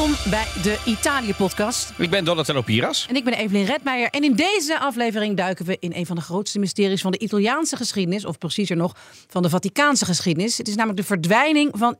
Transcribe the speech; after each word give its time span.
Welkom 0.00 0.30
bij 0.30 0.46
de 0.62 0.78
Italië-podcast. 0.86 1.92
Ik 1.98 2.10
ben 2.10 2.24
Donatello 2.24 2.62
Piras. 2.62 3.06
En 3.08 3.16
ik 3.16 3.24
ben 3.24 3.32
Evelien 3.32 3.64
Redmeijer. 3.64 4.10
En 4.10 4.24
in 4.24 4.32
deze 4.32 4.78
aflevering 4.78 5.36
duiken 5.36 5.64
we 5.64 5.76
in 5.80 5.92
een 5.94 6.06
van 6.06 6.16
de 6.16 6.22
grootste 6.22 6.58
mysteries 6.58 7.00
van 7.00 7.10
de 7.10 7.18
Italiaanse 7.18 7.76
geschiedenis. 7.76 8.24
Of 8.24 8.38
preciezer 8.38 8.76
nog, 8.76 8.96
van 9.28 9.42
de 9.42 9.48
Vaticaanse 9.48 10.04
geschiedenis. 10.04 10.58
Het 10.58 10.68
is 10.68 10.74
namelijk 10.74 11.00
de 11.00 11.06
verdwijning 11.06 11.70
van 11.72 11.96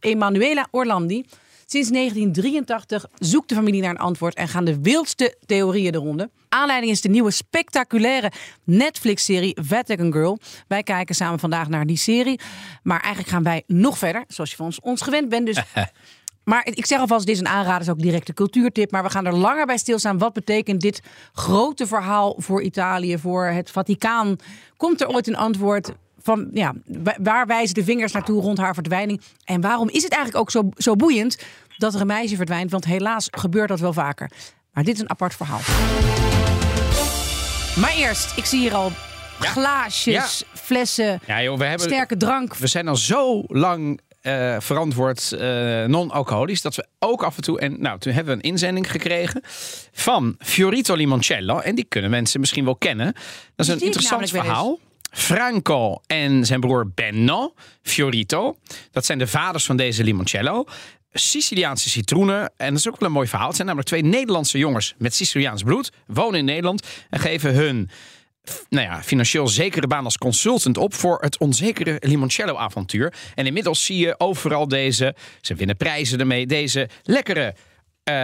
Emanuela 0.00 0.68
Orlandi. 0.70 1.24
Sinds 1.66 1.90
1983 1.90 3.06
zoekt 3.18 3.48
de 3.48 3.54
familie 3.54 3.80
naar 3.80 3.90
een 3.90 3.98
antwoord 3.98 4.34
en 4.34 4.48
gaan 4.48 4.64
de 4.64 4.80
wildste 4.80 5.36
theorieën 5.46 5.92
de 5.92 5.98
ronde. 5.98 6.30
Aanleiding 6.48 6.92
is 6.92 7.00
de 7.00 7.08
nieuwe 7.08 7.30
spectaculaire 7.30 8.32
Netflix-serie 8.64 9.56
Vatican 9.60 10.12
Girl. 10.12 10.38
Wij 10.66 10.82
kijken 10.82 11.14
samen 11.14 11.38
vandaag 11.38 11.68
naar 11.68 11.86
die 11.86 11.96
serie. 11.96 12.40
Maar 12.82 13.00
eigenlijk 13.00 13.32
gaan 13.32 13.42
wij 13.42 13.62
nog 13.66 13.98
verder, 13.98 14.24
zoals 14.28 14.50
je 14.50 14.56
van 14.56 14.66
ons, 14.66 14.80
ons 14.80 15.02
gewend 15.02 15.28
bent. 15.28 15.46
Dus 15.46 15.62
maar 16.48 16.66
ik 16.66 16.86
zeg 16.86 16.98
alvast, 17.00 17.26
dit 17.26 17.34
is 17.34 17.40
een 17.40 17.48
aanrader, 17.48 17.80
is 17.80 17.88
ook 17.88 17.98
direct 17.98 18.28
een 18.28 18.34
cultuurtip. 18.34 18.90
Maar 18.90 19.02
we 19.02 19.10
gaan 19.10 19.26
er 19.26 19.34
langer 19.36 19.66
bij 19.66 19.78
stilstaan. 19.78 20.18
Wat 20.18 20.32
betekent 20.32 20.80
dit 20.80 21.02
grote 21.32 21.86
verhaal 21.86 22.34
voor 22.38 22.62
Italië, 22.62 23.18
voor 23.18 23.46
het 23.46 23.70
Vaticaan? 23.70 24.36
Komt 24.76 25.00
er 25.00 25.08
ooit 25.08 25.26
een 25.26 25.36
antwoord 25.36 25.92
van, 26.20 26.48
ja, 26.52 26.72
wa- 26.86 27.16
waar 27.22 27.46
wijzen 27.46 27.74
de 27.74 27.84
vingers 27.84 28.12
naartoe 28.12 28.42
rond 28.42 28.58
haar 28.58 28.74
verdwijning? 28.74 29.20
En 29.44 29.60
waarom 29.60 29.88
is 29.88 30.02
het 30.02 30.12
eigenlijk 30.12 30.42
ook 30.42 30.50
zo, 30.50 30.68
zo 30.76 30.94
boeiend 30.96 31.38
dat 31.76 31.94
er 31.94 32.00
een 32.00 32.06
meisje 32.06 32.36
verdwijnt? 32.36 32.70
Want 32.70 32.84
helaas 32.84 33.28
gebeurt 33.30 33.68
dat 33.68 33.80
wel 33.80 33.92
vaker. 33.92 34.30
Maar 34.72 34.84
dit 34.84 34.94
is 34.94 35.00
een 35.00 35.10
apart 35.10 35.34
verhaal. 35.34 35.60
Maar 37.80 37.92
eerst, 37.96 38.36
ik 38.36 38.44
zie 38.44 38.60
hier 38.60 38.74
al 38.74 38.92
glaasjes, 39.38 40.44
flessen, 40.54 41.20
Ja, 41.26 41.42
joh, 41.42 41.58
we, 41.58 41.64
hebben, 41.64 41.86
sterke 41.86 42.16
drank. 42.16 42.54
we 42.56 42.66
zijn 42.66 42.88
al 42.88 42.96
zo 42.96 43.42
lang 43.46 44.00
eh, 44.28 44.60
verantwoord 44.60 45.32
eh, 45.32 45.84
non-alcoholisch 45.84 46.62
dat 46.62 46.74
we 46.74 46.86
ook 46.98 47.22
af 47.22 47.36
en 47.36 47.42
toe. 47.42 47.60
En 47.60 47.80
nou, 47.80 47.98
toen 47.98 48.12
hebben 48.12 48.36
we 48.36 48.42
een 48.42 48.50
inzending 48.50 48.90
gekregen 48.90 49.40
van 49.92 50.34
Fiorito 50.38 50.94
Limoncello. 50.94 51.58
En 51.58 51.74
die 51.74 51.84
kunnen 51.84 52.10
mensen 52.10 52.40
misschien 52.40 52.64
wel 52.64 52.76
kennen. 52.76 53.12
Dat 53.56 53.66
is 53.66 53.72
een 53.72 53.80
interessant 53.80 54.30
verhaal. 54.30 54.78
Franco 55.10 56.00
en 56.06 56.46
zijn 56.46 56.60
broer 56.60 56.90
Benno 56.94 57.54
Fiorito. 57.82 58.56
Dat 58.90 59.04
zijn 59.04 59.18
de 59.18 59.26
vaders 59.26 59.64
van 59.64 59.76
deze 59.76 60.04
limoncello. 60.04 60.64
Siciliaanse 61.12 61.88
citroenen. 61.88 62.52
En 62.56 62.68
dat 62.68 62.78
is 62.78 62.88
ook 62.88 62.98
wel 62.98 63.08
een 63.08 63.14
mooi 63.14 63.28
verhaal. 63.28 63.46
Het 63.46 63.56
zijn 63.56 63.68
namelijk 63.68 63.90
twee 63.90 64.04
Nederlandse 64.04 64.58
jongens 64.58 64.94
met 64.98 65.14
Siciliaans 65.14 65.62
bloed. 65.62 65.92
Wonen 66.06 66.38
in 66.38 66.44
Nederland 66.44 66.86
en 67.10 67.20
geven 67.20 67.54
hun 67.54 67.90
nou 68.68 68.86
ja, 68.86 69.02
financieel 69.02 69.48
zekere 69.48 69.86
baan 69.86 70.04
als 70.04 70.18
consultant 70.18 70.76
op 70.78 70.94
voor 70.94 71.18
het 71.20 71.38
onzekere 71.38 71.96
limoncello-avontuur. 72.00 73.12
En 73.34 73.46
inmiddels 73.46 73.84
zie 73.84 73.98
je 73.98 74.14
overal 74.18 74.68
deze, 74.68 75.14
ze 75.40 75.54
winnen 75.54 75.76
prijzen 75.76 76.20
ermee, 76.20 76.46
deze 76.46 76.88
lekkere. 77.02 77.54
eh, 78.04 78.14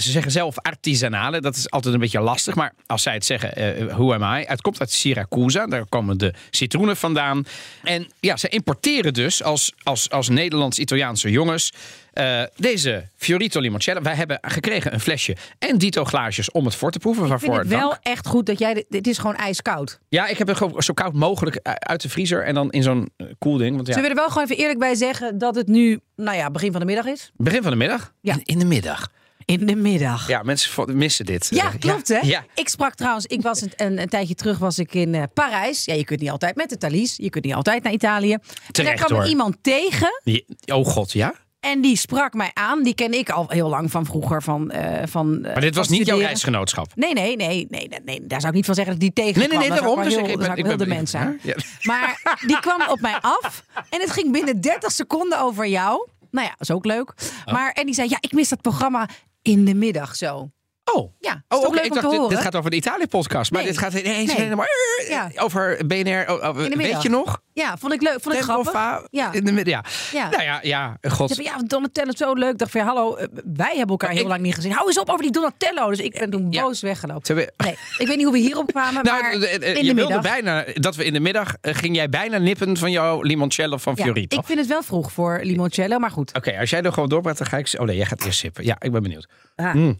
ze 0.00 0.10
zeggen 0.10 0.32
zelf 0.32 0.58
artisanale, 0.58 1.40
dat 1.40 1.56
is 1.56 1.70
altijd 1.70 1.94
een 1.94 2.00
beetje 2.00 2.20
lastig. 2.20 2.54
Maar 2.54 2.72
als 2.86 3.02
zij 3.02 3.14
het 3.14 3.24
zeggen, 3.24 3.54
eh 3.54 3.94
who 3.94 4.14
am 4.14 4.38
I? 4.38 4.44
Het 4.46 4.60
komt 4.60 4.80
uit 4.80 4.92
Siracusa, 4.92 5.66
daar 5.66 5.86
komen 5.86 6.18
de 6.18 6.34
citroenen 6.50 6.96
vandaan. 6.96 7.44
En 7.82 8.06
ja, 8.20 8.36
ze 8.36 8.48
importeren 8.48 9.14
dus 9.14 9.42
als, 9.42 9.72
als, 9.82 10.10
als 10.10 10.28
Nederlands-Italiaanse 10.28 11.30
jongens 11.30 11.72
eh, 12.12 12.42
deze 12.56 13.08
Fiorito 13.16 13.60
Limoncello. 13.60 14.00
Wij 14.02 14.14
hebben 14.14 14.38
gekregen 14.40 14.94
een 14.94 15.00
flesje 15.00 15.36
en 15.58 15.78
dito 15.78 16.04
glaasjes 16.04 16.50
om 16.50 16.64
het 16.64 16.74
voor 16.74 16.90
te 16.90 16.98
proeven. 16.98 17.22
Ik 17.22 17.28
vind 17.28 17.40
Waarvoor 17.40 17.60
het 17.64 17.68
wel 17.80 17.88
dank. 17.88 18.00
echt 18.02 18.26
goed 18.26 18.46
dat 18.46 18.58
jij... 18.58 18.74
dit- 18.74 18.86
Dit 18.88 19.06
is 19.06 19.18
gewoon 19.18 19.36
ijskoud. 19.36 19.98
Ja, 20.08 20.26
ik 20.26 20.38
heb 20.38 20.48
het 20.48 20.56
gewoon 20.56 20.82
zo 20.82 20.94
koud 20.94 21.12
mogelijk 21.14 21.56
eh, 21.56 21.72
uit 21.72 22.02
de 22.02 22.08
vriezer 22.08 22.44
en 22.44 22.54
dan 22.54 22.70
in 22.70 22.82
zo'n 22.82 23.08
eh, 23.16 23.26
koelding. 23.38 23.74
Want 23.74 23.86
ja, 23.86 23.92
Zullen 23.92 24.08
we 24.08 24.14
er 24.14 24.20
wel 24.20 24.28
gewoon 24.30 24.44
even 24.44 24.56
eerlijk 24.56 24.78
bij 24.78 24.94
zeggen 24.94 25.38
dat 25.38 25.54
het 25.54 25.66
nu, 25.68 26.00
nou 26.16 26.36
ja, 26.36 26.50
begin 26.50 26.70
van 26.70 26.80
de 26.80 26.86
middag 26.86 27.04
is? 27.06 27.30
begin 27.36 27.62
van 27.62 27.70
de 27.70 27.76
middag? 27.76 28.12
Ja. 28.20 28.32
In, 28.34 28.40
in 28.44 28.58
de 28.58 28.64
middag. 28.64 29.10
In 29.44 29.66
de 29.66 29.76
middag. 29.76 30.28
Ja, 30.28 30.42
mensen 30.42 30.96
missen 30.98 31.24
dit. 31.26 31.46
Ja, 31.50 31.70
klopt 31.78 32.08
hè? 32.08 32.18
Ja. 32.22 32.44
Ik 32.54 32.68
sprak 32.68 32.94
trouwens, 32.94 33.26
ik 33.26 33.42
was 33.42 33.60
een, 33.60 33.72
een, 33.76 33.98
een 34.00 34.08
tijdje 34.08 34.34
terug 34.34 34.58
was 34.58 34.78
ik 34.78 34.94
in 34.94 35.14
eh, 35.14 35.22
Parijs. 35.34 35.84
Ja, 35.84 35.94
je 35.94 36.04
kunt 36.04 36.20
niet 36.20 36.30
altijd 36.30 36.56
met 36.56 36.68
de 36.70 36.76
Thalys, 36.78 37.14
je 37.16 37.30
kunt 37.30 37.44
niet 37.44 37.54
altijd 37.54 37.82
naar 37.82 37.92
Italië. 37.92 38.32
en 38.32 38.40
daar 38.42 38.70
Terecht, 38.72 39.04
kwam 39.04 39.18
hoor. 39.18 39.28
iemand 39.28 39.56
tegen 39.60 40.20
Je- 40.24 40.44
Oh 40.72 40.86
god, 40.86 41.12
ja? 41.12 41.34
En 41.70 41.80
die 41.80 41.96
sprak 41.96 42.34
mij 42.34 42.50
aan. 42.54 42.82
Die 42.82 42.94
ken 42.94 43.12
ik 43.12 43.30
al 43.30 43.44
heel 43.48 43.68
lang 43.68 43.90
van 43.90 44.06
vroeger 44.06 44.42
van... 44.42 44.70
eh 44.70 45.06
van 45.06 45.44
eh, 45.44 45.52
Maar 45.52 45.60
dit 45.60 45.74
was 45.74 45.88
niet 45.88 46.06
jouw 46.06 46.18
reisgenootschap. 46.18 46.86
Nee, 46.94 47.12
nee, 47.12 47.36
nee, 47.36 47.66
nee, 47.70 47.88
nee, 48.04 48.26
daar 48.26 48.38
zou 48.40 48.50
ik 48.50 48.56
niet 48.56 48.66
van 48.66 48.74
zeggen 48.74 48.92
dat 48.92 49.02
die 49.02 49.12
tegen 49.12 49.38
Nee, 49.38 49.48
nee, 49.48 49.58
nee, 49.58 49.68
daarom. 49.68 50.02
Dus 50.02 50.14
heel, 50.14 50.28
ik- 50.28 50.38
ben- 50.38 50.56
ik 50.56 50.76
ben 50.78 51.06
zijn. 51.06 51.26
benieuwd. 51.26 51.42
Ja. 51.42 51.54
Maar 51.82 52.36
die 52.46 52.60
kwam 52.60 52.82
op 52.88 53.00
mij 53.00 53.18
af 53.20 53.64
en 53.90 54.00
het 54.00 54.10
ging 54.10 54.32
binnen 54.32 54.60
30 54.60 54.92
seconden 54.92 55.40
over 55.40 55.66
jou. 55.66 56.08
Nou 56.30 56.46
ja, 56.46 56.54
is 56.58 56.70
ook 56.70 56.84
leuk. 56.84 57.14
Oh. 57.46 57.52
Maar, 57.54 57.70
en 57.72 57.86
die 57.86 57.94
zei, 57.94 58.08
ja, 58.08 58.16
ik 58.20 58.32
mis 58.32 58.48
dat 58.48 58.60
programma 58.60 59.08
in 59.42 59.64
de 59.64 59.74
middag 59.74 60.16
zo. 60.16 60.50
Oh. 60.94 61.12
Ja, 61.20 61.44
Oh, 61.48 61.60
leuk 61.74 61.84
Ik 61.84 61.92
dacht, 61.92 62.00
te 62.04 62.08
dit, 62.08 62.18
horen? 62.18 62.28
dit 62.34 62.38
gaat 62.44 62.56
over 62.56 62.70
de 62.70 62.76
Italië-podcast. 62.76 63.50
Maar 63.50 63.62
Nee. 63.62 63.70
dit 63.70 63.80
gaat 63.80 63.92
ineens 63.94 64.32
Nee. 64.34 64.42
helemaal 64.44 64.64
eh, 64.98 65.08
Ja. 65.08 65.30
over 65.36 65.86
BNR. 65.86 66.24
Oh, 66.30 66.48
oh, 66.48 66.56
weet 66.56 67.02
je 67.02 67.08
nog? 67.08 67.40
Ja, 67.52 67.76
vond 67.76 67.92
ik 67.92 68.02
leuk, 68.02 68.18
vond 68.20 68.34
ik 68.34 68.40
Tempo 68.44 68.62
grappig. 68.62 69.06
Ja. 69.10 69.32
In 69.32 69.44
de 69.44 69.52
middag. 69.52 70.10
Ja. 70.12 70.20
Ja. 70.20 70.28
Nou 70.30 70.42
ja, 70.42 70.58
ja. 70.62 70.96
God. 71.08 71.36
Ja, 71.36 71.56
Donatello, 71.66 72.12
zo 72.16 72.32
leuk. 72.34 72.52
Ik 72.52 72.58
dacht 72.58 72.70
van, 72.70 72.80
ja, 72.80 72.86
hallo, 72.86 73.16
eh, 73.16 73.26
wij 73.54 73.68
hebben 73.68 73.88
elkaar 73.88 74.10
heel 74.10 74.20
ik- 74.22 74.28
lang 74.28 74.40
niet 74.40 74.54
gezien. 74.54 74.72
Hou 74.72 74.86
eens 74.86 74.98
op 74.98 75.08
over 75.08 75.22
die 75.22 75.30
Donatello. 75.32 75.88
Dus 75.88 75.98
ik 75.98 76.18
ben 76.18 76.30
toen 76.30 76.50
boos 76.50 76.80
weggelopen. 76.80 77.36
Nee, 77.36 77.76
ik 77.98 78.06
weet 78.06 78.16
niet 78.16 78.22
hoe 78.24 78.32
we 78.32 78.38
hierop 78.38 78.66
kwamen, 78.72 79.04
Nou, 79.04 79.22
maar 79.22 79.32
je 79.38 79.58
de 79.58 79.72
wilde 79.74 79.94
middag. 79.94 80.22
bijna 80.22 80.64
dat 80.74 80.96
we 80.96 81.04
in 81.04 81.12
de 81.12 81.20
middag 81.20 81.54
eh, 81.60 81.74
ging 81.74 81.96
jij 81.96 82.08
bijna 82.08 82.38
nippen 82.38 82.76
van 82.76 82.90
jouw 82.90 83.22
limoncello 83.22 83.76
van 83.76 83.96
Fiorito. 83.96 84.36
ik 84.38 84.44
vind 84.46 84.58
het 84.58 84.68
wel 84.68 84.82
vroeg 84.82 85.12
voor 85.12 85.40
limoncello, 85.42 85.98
maar 85.98 86.10
goed. 86.10 86.34
Oké, 86.34 86.58
als 86.58 86.70
jij 86.70 86.82
er 86.82 86.92
gewoon 86.92 87.08
doorpraat, 87.08 87.38
dan 87.38 87.46
ga 87.46 87.56
ik. 87.56 87.74
Oh 87.78 87.86
nee, 87.86 87.96
jij 87.96 88.06
gaat 88.06 88.24
eerst 88.24 88.38
sippen. 88.38 88.64
Ja, 88.64 88.76
ik 88.78 88.92
ben 88.92 89.02
benieuwd. 89.02 89.28
Ah. 89.56 89.74
Mm. 89.74 89.98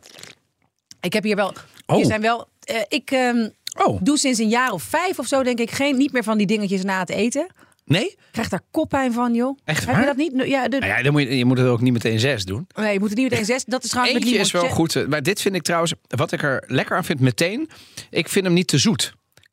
Ik 1.00 1.12
heb 1.12 1.22
hier 1.25 1.36
wel. 1.36 1.53
Oh. 1.86 1.97
Hier 1.97 2.04
zijn 2.06 2.20
wel. 2.20 2.48
eh, 2.60 2.76
ik 2.88 3.10
ehm, 3.10 3.48
Oh, 3.84 4.00
doe 4.03 4.19
sinds 4.19 4.38
een 4.38 4.48
jaar 4.48 4.72
of 4.72 4.82
vijf 4.82 5.19
of 5.19 5.26
zo, 5.26 5.42
denk 5.42 5.59
ik, 5.59 5.70
geen 5.70 5.97
niet 5.97 6.12
meer 6.12 6.22
van 6.22 6.38
die 6.38 6.47
dingetjes 6.47 6.82
na 6.82 6.98
het 6.98 7.09
eten. 7.10 7.47
nee? 7.84 8.16
Krijg 8.32 8.48
daar 8.48 8.60
koppijn 8.70 9.12
van, 9.12 9.34
joh. 9.34 9.58
Echt 9.64 9.78
Heb 9.81 9.88
je 9.88 9.94
waar? 9.94 10.06
dat 10.06 10.16
niet? 10.16 10.32
Ja, 10.47 10.69
de, 10.69 10.78
Nou 10.78 10.92
ja, 10.92 11.03
dan 11.03 11.12
moet 11.12 11.22
je, 11.22 11.38
je 11.38 11.44
moet 11.44 11.58
het 11.58 11.66
ook 11.66 11.81
niet 11.81 11.92
meteen 11.92 12.20
zes 12.20 12.44
doen. 12.44 12.66
Nee, 12.75 12.92
je 12.92 12.98
moet 12.98 13.08
het 13.08 13.19
niet 13.19 13.31
meteen 13.31 13.44
zes. 13.44 13.64
Dat 13.64 13.84
is 13.84 13.91
trouwens 13.91 14.19
met 14.19 14.25
Eentje 14.26 14.41
is 14.41 14.50
wel 14.53 14.69
goed. 14.69 14.97
eh, 14.97 15.06
Maar 15.06 15.22
dit 15.22 15.41
vind 15.41 15.54
ik 15.54 15.62
trouwens, 15.62 15.92
wat 16.08 16.32
ik 16.32 16.42
er 16.42 16.64
lekker 16.66 16.97
aan 16.97 17.04
vind 17.04 17.20
meteen. 17.20 17.70
Ik 18.10 18.28
vind 18.28 18.44
hem 18.44 18.54
niet 18.54 18.66
te 18.69 18.78
zoet. 18.78 19.03
Hij 19.03 19.10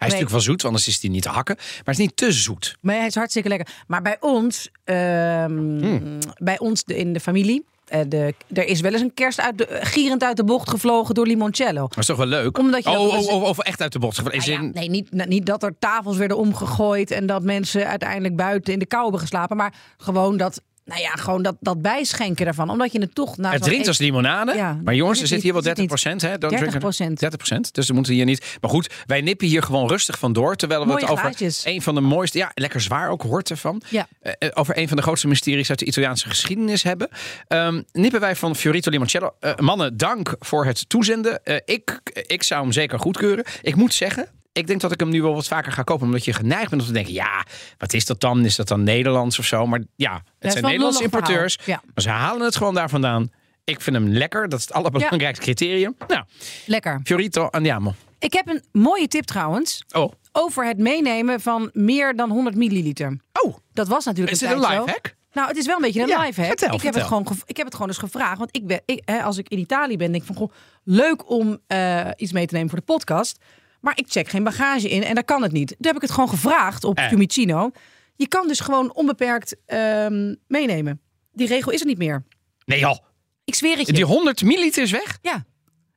is 0.07 0.13
Nee. 0.13 0.22
natuurlijk 0.23 0.31
wel 0.31 0.39
zoet, 0.55 0.66
anders 0.66 0.88
is 0.88 1.01
hij 1.01 1.09
niet 1.09 1.22
te 1.23 1.29
hakken. 1.29 1.55
Maar 1.55 1.81
hij 1.84 1.94
is 1.94 2.00
niet 2.00 2.16
te 2.17 2.31
zoet. 2.31 2.75
Maar 2.81 2.95
hij 2.95 3.05
is 3.07 3.16
hartstikke 3.16 3.50
lekker. 3.50 3.67
Maar 3.88 4.01
bij 4.01 4.17
ons, 4.19 4.69
ehm, 4.84 5.51
Hmm. 5.79 6.17
bij 6.38 6.59
ons 6.59 6.84
in 6.85 7.13
de 7.13 7.19
familie, 7.19 7.66
de, 7.85 8.34
er 8.53 8.66
is 8.66 8.81
wel 8.81 8.91
eens 8.91 9.01
een 9.01 9.13
kerst 9.13 9.40
uit 9.40 9.57
de, 9.57 9.68
gierend 9.69 10.23
uit 10.23 10.38
de 10.38 10.44
bocht 10.44 10.69
gevlogen 10.69 11.16
door 11.16 11.28
limoncello. 11.28 11.81
Maar 11.81 11.97
is 11.97 12.06
toch 12.06 12.18
wel 12.18 12.25
leuk? 12.25 12.57
Omdat 12.57 12.84
je 12.84 12.90
oh, 12.90 13.18
oh, 13.18 13.28
oh, 13.28 13.44
of 13.44 13.59
echt 13.59 13.81
uit 13.81 13.91
de 13.91 14.00
bocht. 14.00 14.18
In 14.18 14.23
Nou 14.23 14.51
ja, 14.51 14.62
nee, 14.62 14.90
niet, 14.90 15.28
niet 15.28 15.46
dat 15.46 15.63
er 15.63 15.75
tafels 15.79 16.18
werden 16.18 16.38
omgegooid 16.38 17.12
en 17.12 17.25
dat 17.25 17.44
mensen 17.44 17.88
uiteindelijk 17.88 18.35
buiten 18.35 18.73
in 18.73 18.79
de 18.79 18.85
kou 18.85 19.03
hebben 19.03 19.22
geslapen. 19.22 19.57
Maar 19.57 19.73
gewoon 19.97 20.38
dat, 20.38 20.62
nou 20.85 21.01
ja, 21.01 21.09
gewoon 21.09 21.41
dat, 21.44 21.56
dat 21.59 21.81
bijschenken 21.81 22.46
daarvan. 22.46 22.70
Omdat 22.70 22.91
je 22.91 22.99
het 22.99 23.16
toch... 23.16 23.37
Na 23.37 23.52
het 23.52 23.61
drinkt 23.64 23.87
als 23.87 23.99
eten- 23.99 24.05
limonade. 24.14 24.53
Ja, 24.55 24.79
maar 24.84 24.96
jongens, 24.96 25.22
er 25.22 25.28
zit 25.28 25.41
hier 25.41 25.53
wel 25.53 25.64
het 25.64 25.76
30 25.76 25.82
niet. 25.84 25.87
procent. 26.02 26.22
hè? 26.22 26.37
Don't 26.37 26.53
30%. 26.53 26.58
drink 26.58 26.73
it. 26.73 27.20
30 27.20 27.29
procent. 27.37 27.73
Dus 27.73 27.87
we 27.87 27.93
moeten 27.93 28.14
hier 28.14 28.26
niet. 28.26 28.58
Maar 28.61 28.70
goed, 28.70 28.93
wij 29.05 29.22
nippen 29.22 29.47
hier 29.47 29.64
gewoon 29.64 29.87
rustig 29.87 30.20
van 30.20 30.34
door. 30.34 30.55
Terwijl 30.55 30.79
we 30.82 30.85
Mooie 30.87 31.02
het 31.02 31.09
over 31.09 31.34
een 31.64 31.82
van 31.82 31.96
de 31.96 32.02
mooiste. 32.02 32.37
Ja, 32.37 32.52
lekker 32.53 32.82
zwaar 32.82 33.09
ook 33.09 33.22
hoort 33.22 33.49
ervan. 33.49 33.82
Ja. 33.90 34.08
eh, 34.22 34.34
eh, 34.40 34.49
over 34.53 34.78
een 34.78 34.87
van 34.87 34.97
de 34.97 35.03
grootste 35.03 35.28
mysteries 35.28 35.70
uit 35.70 35.79
de 35.79 35.85
Italiaanse 35.85 36.29
geschiedenis 36.29 36.84
hebben. 36.84 37.09
Ehm, 37.47 37.81
nippen 37.91 38.20
wij 38.20 38.35
van 38.35 38.55
Fiorito 38.55 38.90
Limoncello. 38.91 39.35
Eh, 39.40 39.55
mannen, 39.55 39.97
dank 39.97 40.35
voor 40.40 40.66
het 40.66 40.90
toezenden. 40.90 41.41
Ik, 41.66 41.99
ik 42.28 42.43
zou 42.43 42.61
hem 42.61 42.72
zeker 42.72 42.99
goedkeuren. 42.99 43.46
Ik 43.61 43.76
moet 43.76 43.93
zeggen. 43.93 44.28
Ik 44.57 44.67
denk 44.67 44.81
dat 44.81 44.91
ik 44.91 44.99
hem 44.99 45.09
nu 45.09 45.22
wel 45.22 45.34
wat 45.34 45.47
vaker 45.47 45.72
ga 45.72 45.84
kopen. 45.84 46.05
Omdat 46.05 46.25
je 46.25 46.34
geneigd 46.34 46.69
bent 46.69 46.81
om 46.81 46.87
te 46.87 46.93
denken: 46.93 47.13
ja, 47.13 47.46
wat 47.78 47.93
is 47.93 48.05
dat 48.05 48.19
dan? 48.22 48.46
Is 48.46 48.55
dat 48.55 48.67
dan 48.67 48.84
Nederlands 48.84 49.40
of 49.40 49.46
zo? 49.46 49.66
Maar 49.66 49.81
ja, 49.96 50.23
het 50.40 50.52
zijn 50.52 50.63
Nederlandse 50.63 51.03
importeurs. 51.03 51.59
Ja. 51.66 51.81
Maar 51.93 52.03
ze 52.03 52.09
halen 52.09 52.46
het 52.46 52.55
gewoon 52.55 52.73
daar 52.73 52.90
vandaan. 52.90 53.31
Ik 53.63 53.81
vind 53.81 53.96
hem 53.96 54.07
lekker. 54.07 54.49
Dat 54.49 54.59
is 54.59 54.66
het 54.66 54.73
allerbelangrijkste 54.75 55.43
criterium. 55.43 55.96
Nou, 56.07 56.23
Lekker. 56.66 56.99
Fiorito 57.03 57.46
andiamo. 57.46 57.93
Ik 58.19 58.34
heb 58.34 58.47
een 58.47 58.63
mooie 58.72 59.07
tip 59.07 59.23
trouwens. 59.23 59.84
Oh, 59.91 60.11
Over 60.31 60.66
het 60.66 60.78
meenemen 60.78 61.41
van 61.41 61.69
meer 61.73 62.16
dan 62.16 62.29
100 62.29 62.55
milliliter. 62.55 63.17
oh 63.41 63.55
Dat 63.73 63.87
was 63.87 64.05
natuurlijk 64.05 64.35
is 64.35 64.41
een 64.41 64.47
dit 64.47 64.57
een 64.57 64.69
lifehack? 64.69 65.16
Nou, 65.34 65.47
het 65.47 65.57
is 65.57 65.66
wel 65.66 65.75
een 65.75 65.81
beetje 65.81 66.02
een 66.02 66.07
Ja, 66.07 66.22
live 66.22 66.41
hack. 66.41 66.49
vertel, 66.59 66.75
ik, 66.75 66.81
heb 66.81 66.93
het 66.93 67.03
gewoon 67.03 67.28
ik 67.46 67.57
heb 67.57 67.66
het 67.66 67.75
gewoon 67.75 67.90
eens 67.90 67.97
gevraagd. 67.97 68.37
Want 68.37 68.55
ik 68.55 68.67
ben, 68.67 68.81
ik, 68.85 69.02
hè, 69.05 69.22
als 69.23 69.37
ik 69.37 69.49
in 69.49 69.57
Italië 69.59 69.97
ben, 69.97 70.11
denk 70.11 70.22
ik 70.22 70.28
van 70.28 70.35
goh, 70.35 70.52
leuk 70.84 71.29
om 71.29 71.59
eh, 71.67 72.07
iets 72.16 72.31
mee 72.31 72.46
te 72.46 72.53
nemen 72.53 72.69
voor 72.69 72.79
de 72.79 72.85
podcast. 72.85 73.40
Maar 73.85 73.97
ik 73.97 74.05
check 74.09 74.28
geen 74.29 74.43
bagage 74.43 74.90
in 74.90 75.03
en 75.03 75.16
dat 75.16 75.26
kan 75.26 75.41
het 75.41 75.52
niet. 75.52 75.67
Toen 75.67 75.78
heb 75.87 75.96
ik 75.96 76.02
het 76.02 76.11
gewoon 76.11 76.29
gevraagd 76.29 76.84
op 76.84 76.97
Eh. 76.97 77.08
Fiumicino. 77.08 77.72
Je 78.16 78.28
kan 78.28 78.47
dus 78.47 78.59
gewoon 78.59 78.93
onbeperkt 78.93 79.55
ehm, 79.66 80.35
meenemen. 80.47 81.02
Die 81.32 81.47
regel 81.47 81.72
is 81.72 81.79
er 81.79 81.85
niet 81.85 81.97
meer. 81.97 82.23
Nee 82.66 82.79
joh, 82.79 82.97
Ik 83.43 83.55
zweer 83.55 83.78
het 83.78 83.87
je. 83.87 83.93
die 83.93 84.05
100 84.05 84.43
milliliter 84.43 84.84
is 84.84 84.91
weg? 84.91 85.17
Ja. 85.22 85.46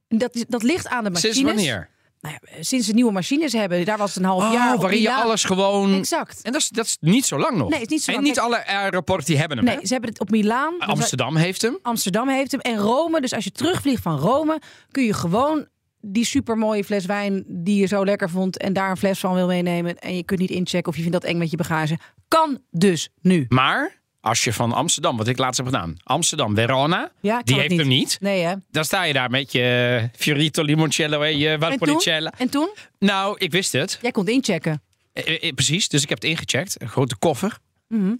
En 0.08 0.18
Dat, 0.18 0.44
dat 0.48 0.62
ligt 0.62 0.88
aan 0.88 1.04
de 1.04 1.10
machines. 1.10 1.36
Sinds 1.36 1.52
wanneer? 1.52 1.88
Nou 2.20 2.36
ja, 2.40 2.62
sinds 2.62 2.86
ze 2.86 2.92
nieuwe 2.92 3.12
machines 3.12 3.52
hebben. 3.52 3.84
Daar 3.84 3.98
was 3.98 4.14
het 4.14 4.22
een 4.22 4.28
half 4.28 4.44
Oh, 4.44 4.52
jaar. 4.52 4.78
waarin 4.78 5.00
je 5.00 5.12
alles 5.14 5.44
gewoon... 5.44 5.94
Exact. 5.98 6.42
En 6.42 6.52
dat 6.52 6.60
is, 6.60 6.68
dat 6.68 6.84
is 6.86 6.96
niet 7.00 7.26
zo 7.26 7.38
lang 7.38 7.56
nog. 7.56 7.68
Nee, 7.68 7.80
het 7.80 7.88
is 7.90 7.94
niet 7.94 8.02
zo 8.02 8.10
en 8.10 8.16
lang. 8.16 8.28
niet 8.28 8.38
alle 8.38 8.66
aeroporten 8.66 9.26
die 9.26 9.38
hebben 9.38 9.56
hem. 9.56 9.66
Nee, 9.66 9.76
hè? 9.76 9.86
ze 9.86 9.92
hebben 9.92 10.10
het 10.10 10.20
op 10.20 10.30
Milaan. 10.30 10.78
Amsterdam 10.78 11.36
heeft 11.36 11.62
hem. 11.62 11.78
Amsterdam 11.82 12.28
heeft 12.28 12.50
hem 12.52 12.60
en 12.60 12.76
Rome. 12.76 13.20
Dus 13.20 13.32
als 13.32 13.44
je 13.44 13.50
terugvliegt 13.52 14.02
van 14.02 14.18
Rome, 14.18 14.60
kun 14.90 15.04
je 15.04 15.12
gewoon 15.14 15.66
die 16.00 16.24
supermooie 16.24 16.84
fles 16.84 17.06
wijn 17.06 17.44
die 17.46 17.80
je 17.80 17.86
zo 17.86 18.04
lekker 18.04 18.30
vond 18.30 18.58
en 18.58 18.72
daar 18.72 18.90
een 18.90 18.96
fles 18.96 19.18
van 19.18 19.34
wil 19.34 19.46
meenemen 19.46 19.98
en 19.98 20.16
je 20.16 20.22
kunt 20.22 20.40
niet 20.40 20.50
inchecken 20.50 20.88
of 20.88 20.96
je 20.96 21.02
vindt 21.02 21.20
dat 21.20 21.30
eng 21.30 21.38
met 21.38 21.50
je 21.50 21.56
bagage. 21.56 21.98
Kan 22.28 22.58
dus 22.70 23.08
nu. 23.20 23.46
Maar 23.48 23.96
als 24.20 24.44
je 24.44 24.52
van 24.52 24.72
Amsterdam, 24.72 25.16
wat 25.16 25.28
ik 25.28 25.38
laatst 25.38 25.56
heb 25.56 25.66
gedaan, 25.66 25.96
Amsterdam, 26.02 26.54
Verona, 26.54 27.12
Ja, 27.20 27.42
die 27.42 27.60
heeft 27.60 27.76
hem 27.76 27.88
niet. 27.88 28.16
Nee 28.20 28.42
hè? 28.42 28.54
Dan 28.70 28.84
sta 28.84 29.02
je 29.02 29.12
daar 29.12 29.30
met 29.30 29.52
je 29.52 30.08
Fiorito 30.16 30.62
Limoncello 30.62 31.22
en 31.22 31.38
je? 31.38 31.56
Valpolicella. 31.60 32.32
En 32.38 32.48
toen? 32.50 32.70
Nou, 32.98 33.36
ik 33.38 33.50
wist 33.50 33.72
het. 33.72 33.98
Jij 34.02 34.10
kon 34.10 34.26
inchecken. 34.26 34.82
Eh, 35.12 35.42
eh, 35.42 35.54
precies, 35.54 35.88
dus 35.88 36.02
ik 36.02 36.08
heb 36.08 36.20
het 36.20 36.30
ingecheckt. 36.30 36.80
Een 36.80 36.88
grote 36.88 37.16
koffer. 37.16 37.58
Mhm. 37.88 38.14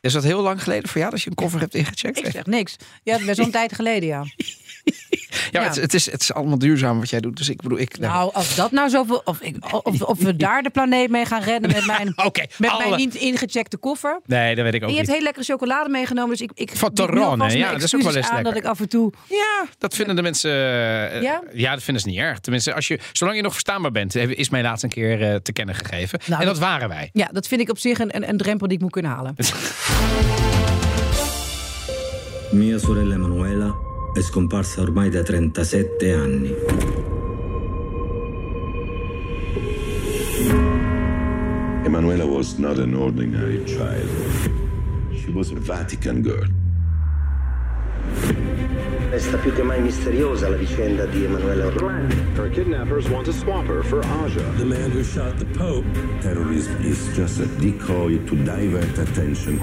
Is 0.00 0.12
dat 0.12 0.22
heel 0.22 0.42
lang 0.42 0.62
geleden 0.62 0.88
voor 0.88 0.98
jou 0.98 1.10
dat 1.10 1.22
je 1.22 1.30
een 1.30 1.36
koffer 1.36 1.60
hebt 1.60 1.74
ingecheckt? 1.74 2.18
Ik 2.18 2.30
zeg 2.30 2.46
niks. 2.46 2.76
Ja, 3.02 3.18
best 3.24 3.36
wel 3.36 3.46
een 3.46 3.52
tijd 3.62 3.74
geleden 3.74 4.08
ja. 4.08 4.24
ja, 5.50 5.60
ja. 5.60 5.62
Het, 5.62 5.76
het, 5.76 5.94
is, 5.94 6.10
het 6.10 6.20
is 6.20 6.32
allemaal 6.32 6.58
duurzaam 6.58 6.98
wat 6.98 7.10
jij 7.10 7.20
doet. 7.20 7.36
Dus 7.36 7.48
ik 7.48 7.62
bedoel, 7.62 7.78
ik... 7.78 7.98
Nou, 7.98 8.32
als 8.34 8.54
dat 8.54 8.70
nou 8.70 8.88
zoveel... 8.88 9.20
Of, 9.24 9.40
ik, 9.40 9.56
of, 9.86 10.02
of 10.02 10.18
we 10.18 10.36
daar 10.46 10.62
de 10.62 10.70
planeet 10.70 11.10
mee 11.10 11.24
gaan 11.24 11.42
redden 11.42 11.70
met 11.72 11.86
mijn, 11.86 12.12
met 12.58 12.70
alle- 12.70 12.84
mijn 12.88 12.96
niet 13.00 13.14
ingecheckte 13.14 13.76
koffer. 13.76 14.20
Nee, 14.26 14.54
dat 14.54 14.64
weet 14.64 14.74
ik 14.74 14.82
ook 14.82 14.88
En 14.88 14.94
je 14.94 15.00
hebt 15.00 15.06
niet. 15.08 15.16
hele 15.16 15.22
lekkere 15.22 15.44
chocolade 15.44 15.88
meegenomen. 15.90 16.30
Dus 16.30 16.40
ik, 16.40 16.50
ik 16.54 16.70
Van 16.76 16.90
alvast 16.94 17.56
ja, 17.56 17.72
dat 17.72 17.82
is 17.82 17.94
ook 17.94 18.02
wel 18.02 18.16
eens 18.16 18.28
aan 18.28 18.34
dat 18.42 18.44
lekker. 18.44 18.62
ik 18.62 18.68
af 18.68 18.80
en 18.80 18.88
toe... 18.88 19.12
Ja, 19.28 19.66
dat 19.78 19.94
vinden 19.94 20.16
de 20.16 20.22
mensen... 20.22 20.50
eh, 20.50 21.22
Ja? 21.22 21.42
ja? 21.52 21.72
dat 21.72 21.82
vinden 21.82 22.02
ze 22.02 22.08
niet 22.08 22.18
erg. 22.18 22.38
Tenminste, 22.38 22.74
als 22.74 22.88
je, 22.88 22.98
zolang 23.12 23.36
je 23.36 23.42
nog 23.42 23.52
verstaanbaar 23.52 23.90
bent, 23.92 24.14
is 24.14 24.48
mij 24.50 24.62
laatst 24.62 24.84
een 24.84 24.90
keer 24.90 25.22
eh, 25.22 25.34
te 25.34 25.52
kennen 25.52 25.74
gegeven. 25.74 26.18
Nou, 26.26 26.40
en 26.40 26.46
dat 26.46 26.58
waren 26.58 26.88
wij. 26.88 27.10
Ja, 27.12 27.28
dat 27.32 27.46
vind 27.48 27.60
ik 27.60 27.70
op 27.70 27.78
zich 27.78 27.98
een, 27.98 28.16
een, 28.16 28.28
een 28.28 28.36
drempel 28.36 28.66
die 28.66 28.76
ik 28.76 28.82
moet 28.82 28.92
kunnen 28.92 29.10
halen. 29.10 29.34
Mia 32.50 32.78
sorella 32.78 33.14
Emanuela 33.14 33.74
è 34.18 34.22
scomparsa 34.22 34.80
ormai 34.80 35.10
da 35.10 35.22
37 35.22 36.12
anni. 36.12 36.54
Emanuela 41.84 42.24
was 42.24 42.58
not 42.58 42.78
an 42.78 42.94
ordinary 42.94 43.62
child. 43.64 44.08
She 45.12 45.30
was 45.30 45.52
a 45.52 45.54
Vatican 45.54 46.22
girl. 46.22 46.67
Resta 49.10 49.38
più 49.38 49.52
che 49.54 49.62
mai 49.62 49.80
misteriosa 49.80 50.50
la 50.50 50.56
vicenda 50.56 51.06
di 51.06 51.24
Emanuela 51.24 51.66
Orlandi. 51.66 52.14
Her 52.36 52.50
kidnappers 52.50 53.08
want 53.08 53.24
to 53.24 53.32
swap 53.32 53.66
her 53.66 53.82
for 53.82 54.00
Aja. 54.04 54.42
The 54.58 54.64
man 54.64 54.90
who 54.90 55.02
shot 55.02 55.38
the 55.38 55.46
Pope. 55.56 55.86
Terrorism 56.20 56.76
is 56.82 57.08
just 57.16 57.40
a 57.40 57.46
decoy 57.58 58.18
to 58.26 58.36
divert 58.36 58.98
attention 58.98 59.58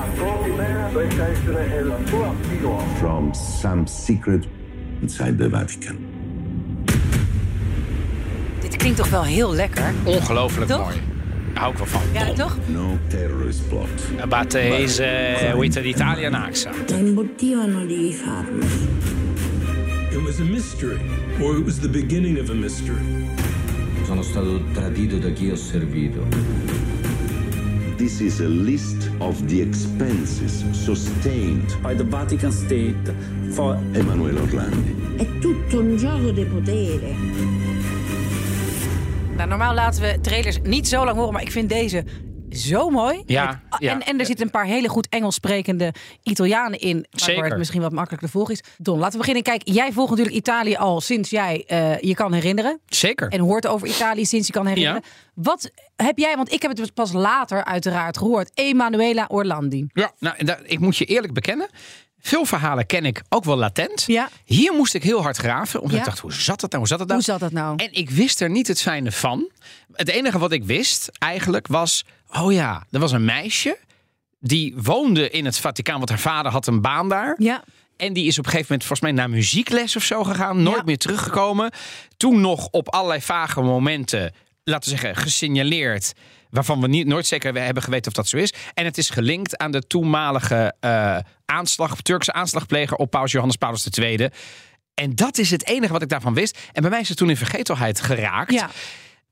from 3.00 3.34
some 3.34 3.86
secret 3.86 4.48
inside 5.02 5.38
the 5.38 5.50
Vatican. 5.50 5.98
Dit 8.62 8.76
klinkt 8.76 8.98
toch 8.98 9.10
wel 9.10 9.24
heel 9.24 9.54
lekker? 9.54 9.94
Ongelooflijk 10.04 10.70
Toch? 10.70 10.84
mooi. 10.84 10.96
Hou 11.54 11.72
ik 11.72 11.78
wel 11.78 11.88
van. 11.88 12.02
Ja, 12.14 12.34
toch? 12.34 12.58
No 12.66 12.98
terrorist 13.08 13.70
plot. 13.70 14.28
Battese, 14.30 15.50
hoe 15.54 15.64
heet 15.64 15.76
het, 15.76 15.86
Italië 15.86 16.30
Naxa. 16.30 16.70
La 16.88 16.96
imbottivano 16.96 17.86
di 17.86 18.14
farmaci. 18.14 19.15
It 20.16 20.24
was 20.24 20.40
a 20.40 20.46
mystery, 20.46 21.02
or 21.44 21.58
it 21.58 21.66
was 21.66 21.78
the 21.78 21.90
beginning 21.90 22.40
of 22.40 22.50
a 22.50 22.54
mystery. 22.54 23.04
Sono 24.06 24.22
stato 24.22 24.64
tradito 24.72 25.18
da 25.18 25.30
chi 25.34 25.50
ho 25.50 25.56
servito. 25.58 26.26
This 27.98 28.22
is 28.22 28.40
a 28.40 28.48
list 28.48 29.12
of 29.20 29.46
the 29.50 29.62
expenses 29.62 30.64
sustained 30.72 31.76
By 31.82 31.96
the 31.96 32.06
Vatican 32.06 32.54
State 32.54 33.14
for 33.52 33.78
Emanuela 33.94 34.40
Orlandi. 34.40 35.18
È 35.18 35.40
tutto 35.40 35.82
un 35.82 35.98
gioco 35.98 36.32
di 36.32 36.46
potere. 36.46 37.14
Nou, 39.36 39.48
normaal 39.50 39.74
laten 39.74 40.02
we 40.02 40.20
trailers 40.22 40.60
niet 40.64 40.88
zo 40.88 41.04
lang 41.04 41.18
horen, 41.18 41.34
maar 41.34 41.42
ik 41.42 41.52
vind 41.52 41.70
deze 41.70 42.04
zo 42.58 42.90
mooi. 42.90 43.24
Ja, 43.26 43.46
Met- 43.70 43.80
ja. 43.82 43.92
En, 43.92 44.02
en 44.06 44.20
er 44.20 44.26
zitten 44.26 44.46
een 44.46 44.52
paar 44.52 44.66
hele 44.66 44.88
goed 44.88 45.08
Engels 45.10 45.36
sprekende 45.36 45.94
Italianen 46.24 46.80
in. 46.80 46.96
Waardoor 46.96 47.20
Zeker. 47.36 47.44
het 47.50 47.58
misschien 47.58 47.82
wat 47.82 47.92
makkelijker 47.92 48.28
te 48.28 48.34
volgen 48.34 48.54
is. 48.54 48.64
Don, 48.78 48.98
laten 48.98 49.12
we 49.12 49.18
beginnen. 49.18 49.44
Kijk, 49.44 49.62
jij 49.64 49.92
volgt 49.92 50.10
natuurlijk 50.10 50.38
Italië 50.38 50.76
al 50.76 51.02
sinds 51.02 51.30
jij 51.30 51.64
eh, 51.68 52.00
je 52.00 52.14
kan 52.16 52.34
herinneren. 52.34 52.80
Zeker. 52.88 53.28
En 53.30 53.40
hoort 53.40 53.68
over 53.68 53.88
Italië 53.88 54.26
sinds 54.26 54.48
je 54.48 54.54
kan 54.54 54.66
herinneren. 54.68 55.04
Wat 55.34 55.72
heb 55.96 56.18
jij, 56.18 56.36
want 56.36 56.52
ik 56.52 56.62
heb 56.62 56.78
het 56.78 56.94
pas 56.94 57.12
later 57.14 57.64
uiteraard 57.66 58.18
gehoord. 58.18 58.52
Emanuela 58.54 59.26
Orlandi. 59.28 59.86
Ja, 59.94 60.12
nou, 60.20 60.36
ik 60.64 60.80
moet 60.80 60.98
je 60.98 61.06
eerlijk 61.06 61.34
bekennen. 61.34 61.68
Veel 62.20 62.46
verhalen 62.46 62.86
ken 62.86 63.06
ik 63.06 63.22
ook 63.30 63.44
wel 63.44 63.56
latent. 63.56 64.04
Ja. 64.08 64.30
Hier 64.46 64.74
moest 64.74 64.94
ik 64.94 65.04
heel 65.04 65.22
hard 65.22 65.38
graven. 65.38 65.80
Omdat 65.80 65.94
Ja. 65.94 66.00
ik 66.00 66.06
dacht, 66.06 66.20
hoe 66.20 66.34
zat 66.34 66.60
dat 66.60 66.72
nou? 66.72 66.78
Hoe 66.84 66.88
zat 66.98 66.98
dat 67.00 67.08
nou? 67.08 67.20
Hoe 67.20 67.30
zat 67.32 67.40
dat 67.40 67.52
nou? 67.52 67.76
En 67.78 67.94
ik 67.94 68.10
wist 68.10 68.42
er 68.42 68.50
niet 68.50 68.68
het 68.68 68.82
fijne 68.82 69.12
van. 69.12 69.50
Het 69.94 70.10
enige 70.10 70.38
wat 70.40 70.52
ik 70.52 70.64
wist 70.64 71.10
eigenlijk 71.20 71.68
was... 71.68 72.06
Oh 72.40 72.54
ja, 72.54 72.86
er 72.92 73.00
was 73.00 73.12
een 73.12 73.26
meisje. 73.26 73.78
Die 74.40 74.74
woonde 74.78 75.30
in 75.30 75.46
het 75.46 75.58
Vaticaan. 75.60 75.98
Want 75.98 76.10
haar 76.10 76.20
vader 76.20 76.52
had 76.52 76.68
een 76.68 76.82
baan 76.82 77.10
daar. 77.10 77.36
Ja. 77.38 77.64
En 77.98 78.14
die 78.14 78.26
is 78.28 78.38
op 78.40 78.46
een 78.46 78.52
gegeven 78.52 78.72
moment 78.72 78.88
volgens 78.88 79.02
mij 79.02 79.12
naar 79.12 79.30
muziekles 79.30 79.96
of 79.96 80.04
zo 80.04 80.24
gegaan. 80.24 80.64
Nooit 80.64 80.78
Ja. 80.78 80.84
meer 80.86 80.98
teruggekomen. 80.98 81.72
Toen 82.18 82.42
nog 82.42 82.68
op 82.72 82.90
allerlei 82.94 83.22
vage 83.22 83.62
momenten, 83.62 84.34
laten 84.64 84.92
we 84.92 84.98
zeggen, 85.00 85.22
gesignaleerd. 85.22 86.14
Waarvan 86.50 86.82
we 86.82 86.88
niet, 86.88 87.08
nooit 87.08 87.28
zeker 87.28 87.56
hebben 87.64 87.84
geweten 87.84 88.08
of 88.08 88.14
dat 88.14 88.28
zo 88.28 88.38
is. 88.38 88.54
En 88.74 88.86
het 88.86 88.98
is 88.98 89.10
gelinkt 89.10 89.58
aan 89.58 89.72
de 89.72 89.88
toenmalige 89.88 90.74
eh, 90.80 91.18
aanslag, 91.46 92.02
Turkse 92.02 92.34
aanslagpleger 92.34 92.98
op 92.98 93.10
Paus 93.12 93.32
Johannes 93.32 93.56
Paulus 93.56 93.88
II. 93.88 94.30
En 94.94 95.16
dat 95.16 95.38
is 95.38 95.52
het 95.52 95.68
enige 95.68 95.94
wat 95.94 96.02
ik 96.02 96.10
daarvan 96.10 96.34
wist. 96.34 96.58
En 96.72 96.82
bij 96.82 96.92
mij 96.92 97.00
is 97.00 97.10
het 97.10 97.18
toen 97.18 97.30
in 97.30 97.38
vergetelheid 97.38 98.02
geraakt. 98.02 98.52
Ja. 98.54 98.70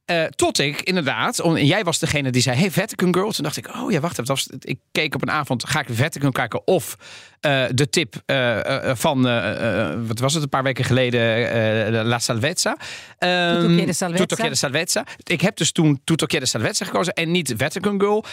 Eh, 0.06 0.24
tot 0.26 0.60
ik 0.60 0.82
inderdaad, 0.82 1.40
om- 1.42 1.56
en 1.56 1.66
jij 1.66 1.84
was 1.84 2.00
degene 2.00 2.30
die 2.32 2.42
zei: 2.42 2.58
Hey, 2.58 2.72
Vatican 2.72 3.14
Girl. 3.14 3.32
Toen 3.32 3.44
dacht 3.44 3.58
ik: 3.58 3.68
Oh 3.76 3.92
ja, 3.92 4.00
wacht 4.00 4.12
even. 4.20 4.26
Dat 4.26 4.28
was, 4.28 4.48
ik 4.60 4.80
keek 4.92 5.16
op 5.16 5.22
een 5.22 5.32
avond, 5.32 5.68
ga 5.70 5.80
ik 5.80 5.88
Vatican 5.92 6.32
kijken 6.32 6.68
of 6.68 6.96
eh, 7.40 7.66
de 7.72 7.90
tip 7.90 8.16
eh, 8.26 8.92
van, 8.96 9.22
wat 10.08 10.20
was 10.20 10.34
het, 10.34 10.44
een 10.44 10.50
paar 10.50 10.64
weken 10.64 10.86
geleden, 10.86 12.06
La 12.06 12.20
Salvezza. 12.20 12.78
Ehm, 13.18 13.86
Tutto 14.16 14.36
chiede 14.36 14.56
salvezza. 14.56 15.06
Ik 15.24 15.42
heb 15.42 15.56
dus 15.58 15.72
toen 15.72 16.02
Tutto 16.04 16.26
chiede 16.26 16.46
salvezza 16.46 16.86
gekozen 16.86 17.14
en 17.14 17.32
niet 17.32 17.54
Vatican 17.58 18.00
Girl. 18.00 18.26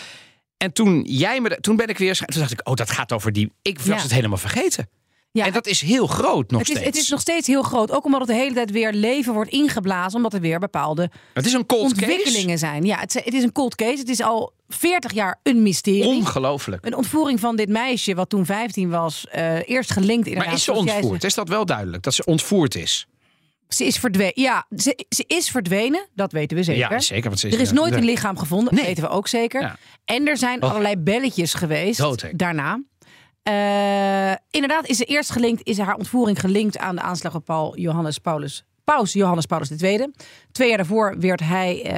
En 0.56 0.72
toen 0.72 1.02
jij 1.02 1.40
me, 1.40 1.48
de- 1.48 1.60
toen 1.60 1.76
ben 1.76 1.86
ik 1.88 1.98
weer, 1.98 2.16
toen 2.16 2.40
dacht 2.40 2.52
ik: 2.52 2.68
Oh, 2.68 2.74
dat 2.74 2.90
gaat 2.90 3.12
over 3.12 3.32
die. 3.32 3.52
Ik 3.62 3.78
was 3.78 3.86
Ja. 3.96 4.02
het 4.02 4.12
helemaal 4.14 4.38
vergeten. 4.38 4.88
Ja. 5.32 5.46
En 5.46 5.52
dat 5.52 5.66
is 5.66 5.80
heel 5.80 6.06
groot 6.06 6.50
nog 6.50 6.60
Het 6.60 6.68
is, 6.68 6.76
steeds. 6.76 6.90
het 6.96 7.04
is 7.04 7.08
nog 7.10 7.20
steeds 7.20 7.46
heel 7.46 7.62
groot. 7.62 7.90
Ook 7.90 8.04
omdat 8.04 8.20
het 8.20 8.28
de 8.28 8.34
hele 8.34 8.54
tijd 8.54 8.70
weer 8.70 8.92
leven 8.92 9.32
wordt 9.32 9.50
ingeblazen. 9.50 10.16
Omdat 10.16 10.34
er 10.34 10.40
weer 10.40 10.58
bepaalde 10.58 11.10
Het 11.34 11.46
is 11.46 11.52
een 11.52 11.66
cold 11.66 11.94
case. 11.94 12.04
ontwikkelingen 12.12 12.58
zijn. 12.58 12.84
Ja, 12.84 12.98
het, 12.98 13.12
het 13.24 13.34
is 13.34 13.42
een 13.42 13.52
cold 13.52 13.74
case. 13.74 13.98
Het 13.98 14.08
is 14.08 14.20
al 14.22 14.52
40 14.68 15.12
jaar 15.12 15.40
een 15.42 15.62
mysterie. 15.62 16.04
Ongelooflijk. 16.06 16.86
Een 16.86 16.94
ontvoering 16.96 17.40
van 17.40 17.56
dit 17.56 17.68
meisje, 17.68 18.14
wat 18.14 18.28
toen 18.28 18.44
15 18.46 18.90
was, 18.90 19.26
eh, 19.28 19.68
eerst 19.68 19.90
gelinkt 19.90 20.26
inderdaad. 20.26 20.46
Maar 20.46 20.54
is 20.56 20.64
ze 20.64 20.72
ontvoerd? 20.72 21.24
Is 21.24 21.34
dat 21.34 21.48
wel 21.48 21.66
duidelijk? 21.66 22.02
Dat 22.02 22.14
ze 22.14 22.24
ontvoerd 22.24 22.74
is? 22.74 23.06
Ze 23.68 23.84
is 23.84 23.96
verdwenen. 23.98 24.32
Ja, 24.34 24.66
ze, 24.76 25.04
ze 25.08 25.24
is 25.26 25.48
verdwenen. 25.50 26.06
Dat 26.14 26.32
weten 26.32 26.56
we 26.56 26.62
zeker. 26.62 26.90
Ja, 26.92 27.00
zeker. 27.00 27.28
Want 27.28 27.40
ze 27.40 27.48
is, 27.48 27.54
Er 27.54 27.60
is 27.60 27.72
nooit 27.72 27.94
een 27.94 28.04
lichaam 28.04 28.38
gevonden. 28.38 28.74
Nee. 28.74 28.84
weten 28.84 29.02
we 29.02 29.08
ook 29.08 29.28
zeker. 29.28 29.60
Ja. 29.60 29.78
En 30.04 30.26
er 30.28 30.36
zijn 30.36 30.62
Oh. 30.62 30.70
allerlei 30.70 30.96
belletjes 30.96 31.54
geweest 31.54 32.02
daarna. 32.38 32.80
Eh, 33.42 34.32
inderdaad 34.50 34.86
is 34.86 34.96
ze 34.96 35.04
eerst 35.04 35.30
gelinkt, 35.30 35.66
is 35.66 35.78
haar 35.78 35.94
ontvoering 35.94 36.40
gelinkt 36.40 36.78
aan 36.78 36.94
de 36.96 37.02
aanslag 37.02 37.34
op 37.34 37.44
Paul 37.44 37.76
Johannes 37.78 38.18
Paulus. 38.18 38.64
Paus 38.84 39.12
Johannes 39.12 39.46
Paulus 39.46 39.70
II. 39.70 40.06
Twee 40.52 40.68
jaar 40.68 40.76
daarvoor 40.76 41.14
werd, 41.18 41.40
hij, 41.40 41.82
eh, 41.84 41.92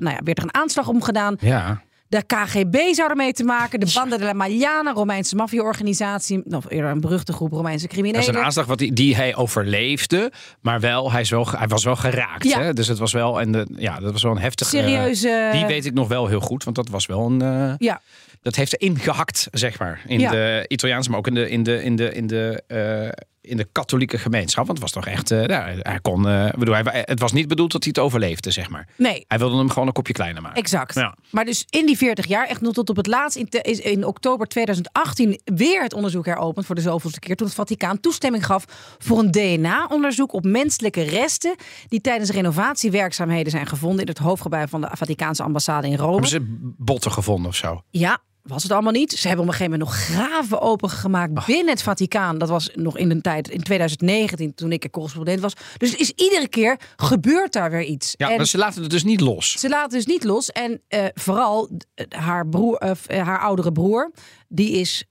nou 0.00 0.10
ja, 0.14 0.18
werd 0.24 0.38
er 0.38 0.44
een 0.44 0.54
aanslag 0.54 0.88
omgedaan. 0.88 1.36
Ja. 1.40 1.82
De 2.08 2.22
KGB 2.26 2.76
zou 2.94 3.10
ermee 3.10 3.32
te 3.32 3.44
maken. 3.44 3.80
De 3.80 3.90
Banda 3.94 4.16
della 4.16 4.32
Magliana, 4.32 4.92
Romeinse 4.92 5.36
maffia-organisatie. 5.36 6.42
Of 6.54 6.70
eerder 6.70 6.90
een 6.90 7.00
beruchte 7.00 7.32
groep 7.32 7.52
Romeinse 7.52 7.86
Dat 7.86 7.92
is 7.96 7.98
een 8.06 8.12
criminelen. 8.12 8.44
aanslag 8.44 8.66
wat 8.66 8.78
die, 8.78 8.92
die 8.92 9.16
hij 9.16 9.36
overleefde, 9.36 10.32
maar 10.60 10.80
wel 10.80 11.12
hij, 11.12 11.20
is 11.20 11.30
wel, 11.30 11.48
hij 11.50 11.66
was 11.68 11.84
wel 11.84 11.96
geraakt. 11.96 12.44
Ja. 12.44 12.60
Hè? 12.60 12.72
Dus 12.72 12.86
het 12.88 12.98
was 12.98 13.12
wel, 13.12 13.40
en 13.40 13.52
de, 13.52 13.66
ja, 13.76 14.00
dat 14.00 14.12
was 14.12 14.22
wel 14.22 14.32
een 14.32 14.38
heftige. 14.38 14.70
Serieuze- 14.70 15.48
Die 15.52 15.66
weet 15.66 15.84
ik 15.86 15.94
nog 15.94 16.08
wel 16.08 16.26
heel 16.26 16.40
goed, 16.40 16.64
want 16.64 16.76
dat 16.76 16.88
was 16.88 17.06
wel 17.06 17.26
een. 17.26 17.42
eh, 17.42 17.72
Ja, 17.78 18.00
dat 18.42 18.56
heeft 18.56 18.72
er 18.72 18.80
ingehakt, 18.80 19.48
zeg 19.50 19.78
maar. 19.78 20.02
In 20.06 20.20
Ja. 20.20 20.30
de 20.30 20.64
Italiaanse, 20.68 21.10
maar 21.10 21.18
ook 21.18 21.26
in 21.26 21.34
de, 21.34 21.50
in 21.50 21.62
de, 21.62 21.82
in 21.84 21.96
de, 21.96 22.12
in 22.12 22.26
de, 22.26 22.62
eh, 22.66 23.24
in 23.40 23.56
de 23.56 23.68
katholieke 23.72 24.18
gemeenschap. 24.18 24.66
Want 24.66 24.78
het 24.78 24.92
was 24.92 25.02
toch 25.04 25.12
echt. 25.14 25.28
ja, 25.28 25.74
hij 25.78 25.98
kon. 26.02 26.28
eh, 26.28 26.48
bedoel, 26.58 26.74
hij, 26.74 27.02
het 27.06 27.20
was 27.20 27.32
niet 27.32 27.48
bedoeld 27.48 27.72
dat 27.72 27.82
hij 27.84 27.92
het 27.96 28.04
overleefde, 28.04 28.50
zeg 28.50 28.68
maar. 28.70 28.88
nee. 28.96 29.24
Hij 29.28 29.38
wilde 29.38 29.56
hem 29.56 29.70
gewoon 29.70 29.86
een 29.86 29.92
kopje 29.94 30.12
kleiner 30.12 30.42
maken. 30.42 30.58
Exact. 30.62 30.94
Ja. 30.94 31.16
Maar 31.30 31.44
dus 31.44 31.64
in 31.70 31.86
die 31.86 31.96
40 31.96 32.26
jaar, 32.26 32.46
echt 32.46 32.60
nog 32.60 32.72
tot 32.72 32.90
op 32.90 32.96
het 32.96 33.06
laatst, 33.06 33.36
in, 33.38 33.48
te- 33.48 33.60
in 33.62 34.04
oktober 34.04 34.46
2018 34.46 35.40
weer 35.44 35.82
het 35.82 35.94
onderzoek 35.94 36.26
heropend 36.26 36.66
voor 36.66 36.74
de 36.74 36.80
zoveelste 36.80 37.18
keer. 37.20 37.36
Toen 37.36 37.46
het 37.46 37.56
Vaticaan 37.56 38.00
toestemming 38.00 38.46
gaf 38.46 38.64
voor 38.98 39.18
een 39.18 39.30
DNA-onderzoek 39.30 40.32
op 40.32 40.44
menselijke 40.44 41.02
resten. 41.02 41.54
die 41.88 42.00
tijdens 42.00 42.30
renovatiewerkzaamheden 42.30 43.50
zijn 43.50 43.66
gevonden 43.66 44.00
in 44.00 44.08
het 44.08 44.18
hoofdgebouw 44.18 44.66
van 44.66 44.80
de 44.80 44.88
Vaticaanse 44.92 45.42
ambassade 45.42 45.86
in 45.88 45.96
Rome. 45.96 46.10
Hebben 46.12 46.28
ze 46.30 46.44
botten 46.78 47.12
gevonden 47.12 47.48
of 47.50 47.56
zo? 47.56 47.82
Ja, 47.90 48.18
was 48.48 48.62
het 48.62 48.72
allemaal 48.72 48.92
niet. 48.92 49.12
Ze 49.12 49.28
hebben 49.28 49.46
op 49.46 49.50
een 49.52 49.56
gegeven 49.56 49.78
moment 49.78 49.90
nog 49.90 50.00
graven 50.04 50.60
opengemaakt 50.60 51.46
binnen 51.46 51.68
het 51.68 51.82
Vaticaan. 51.82 52.38
Dat 52.38 52.48
was 52.48 52.70
nog 52.74 52.98
in 52.98 53.10
een 53.10 53.20
tijd, 53.20 53.48
in 53.48 53.62
2019, 53.62 54.54
toen 54.54 54.72
ik 54.72 54.84
er 54.84 54.90
correspondent 54.90 55.40
was. 55.40 55.52
Dus 55.76 55.90
het 55.90 56.00
is 56.00 56.12
iedere 56.16 56.48
keer 56.48 56.80
gebeurt 56.96 57.52
daar 57.52 57.70
weer 57.70 57.84
iets. 57.84 58.14
Ja, 58.16 58.30
En- 58.30 58.36
maar 58.36 58.46
ze 58.46 58.58
laten 58.58 58.82
het 58.82 58.90
dus 58.90 59.04
niet 59.04 59.20
los. 59.20 59.52
ze 59.52 59.68
laat 59.68 59.90
dus 59.90 60.06
niet 60.06 60.24
los. 60.24 60.50
En 60.52 60.82
eh, 60.88 61.04
vooral 61.14 61.70
eh, 61.94 62.06
haar, 62.08 62.48
broer, 62.48 62.76
eh, 62.76 63.22
haar 63.26 63.40
oudere 63.40 63.72
broer, 63.72 64.12
die 64.48 64.70
is 64.70 65.04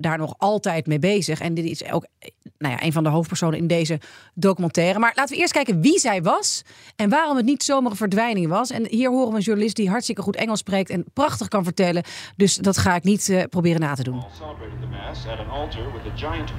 daar 0.00 0.18
nog 0.18 0.34
altijd 0.38 0.86
mee 0.86 0.98
bezig. 0.98 1.40
En 1.40 1.54
dit 1.54 1.64
is 1.64 1.90
ook 1.92 2.06
nou 2.58 2.74
ja, 2.74 2.82
een 2.82 2.92
van 2.92 3.02
de 3.02 3.08
hoofdpersonen 3.08 3.58
in 3.58 3.66
deze 3.66 4.00
documentaire. 4.34 4.98
Maar 4.98 5.12
laten 5.14 5.34
we 5.34 5.40
eerst 5.40 5.52
kijken 5.52 5.80
wie 5.80 5.98
zij 5.98 6.22
was 6.22 6.62
en 6.96 7.08
waarom 7.08 7.36
het 7.36 7.44
niet 7.44 7.62
zomaar 7.62 7.90
een 7.90 7.96
verdwijning 7.96 8.48
was. 8.48 8.70
En 8.70 8.86
hier 8.88 9.10
horen 9.10 9.30
we 9.30 9.36
een 9.36 9.42
journalist 9.42 9.76
die 9.76 9.90
hartstikke 9.90 10.22
goed 10.22 10.36
Engels 10.36 10.58
spreekt 10.58 10.90
en 10.90 11.04
prachtig 11.12 11.48
kan 11.48 11.64
vertellen. 11.64 12.02
Dus 12.36 12.56
dat 12.56 12.78
ga 12.78 12.94
ik 12.94 13.04
niet 13.04 13.28
eh, 13.28 13.42
proberen 13.50 13.80
na 13.80 13.94
te 13.94 14.02
doen. 14.02 14.24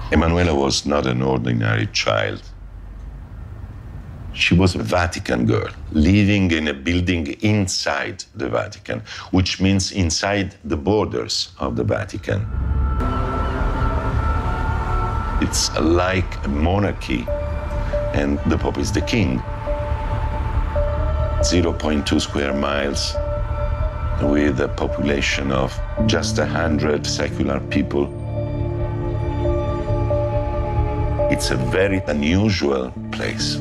Emanuela 0.10 0.53
was 0.53 0.84
not 0.84 1.06
an 1.06 1.24
ordinary 1.24 1.88
child. 1.91 2.53
She 4.34 4.56
was 4.56 4.75
a 4.75 4.84
Vatican 4.84 5.48
girl 5.48 5.70
living 5.91 6.51
in 6.51 6.68
a 6.68 6.74
building 6.74 7.41
inside 7.41 8.15
the 8.38 8.50
Vatican, 8.50 9.01
which 9.32 9.60
means 9.60 9.91
inside 9.91 10.56
the 10.68 10.77
borders 10.77 11.53
of 11.58 11.75
the 11.75 11.84
Vatican. 11.86 12.48
It's 15.41 15.69
like 15.79 16.46
a 16.46 16.48
monarchy, 16.50 17.25
and 18.13 18.39
the 18.50 18.58
Pope 18.58 18.77
is 18.77 18.91
the 18.91 19.01
king. 19.01 19.41
0.2 21.41 22.19
square 22.19 22.53
miles 22.53 23.15
with 24.22 24.60
a 24.60 24.67
population 24.67 25.51
of 25.51 25.79
just 26.05 26.38
100 26.38 27.05
secular 27.05 27.60
people. 27.69 28.08
It's 31.31 31.51
a 31.51 31.55
very 31.55 32.01
unusual 32.08 32.91
place. 33.12 33.55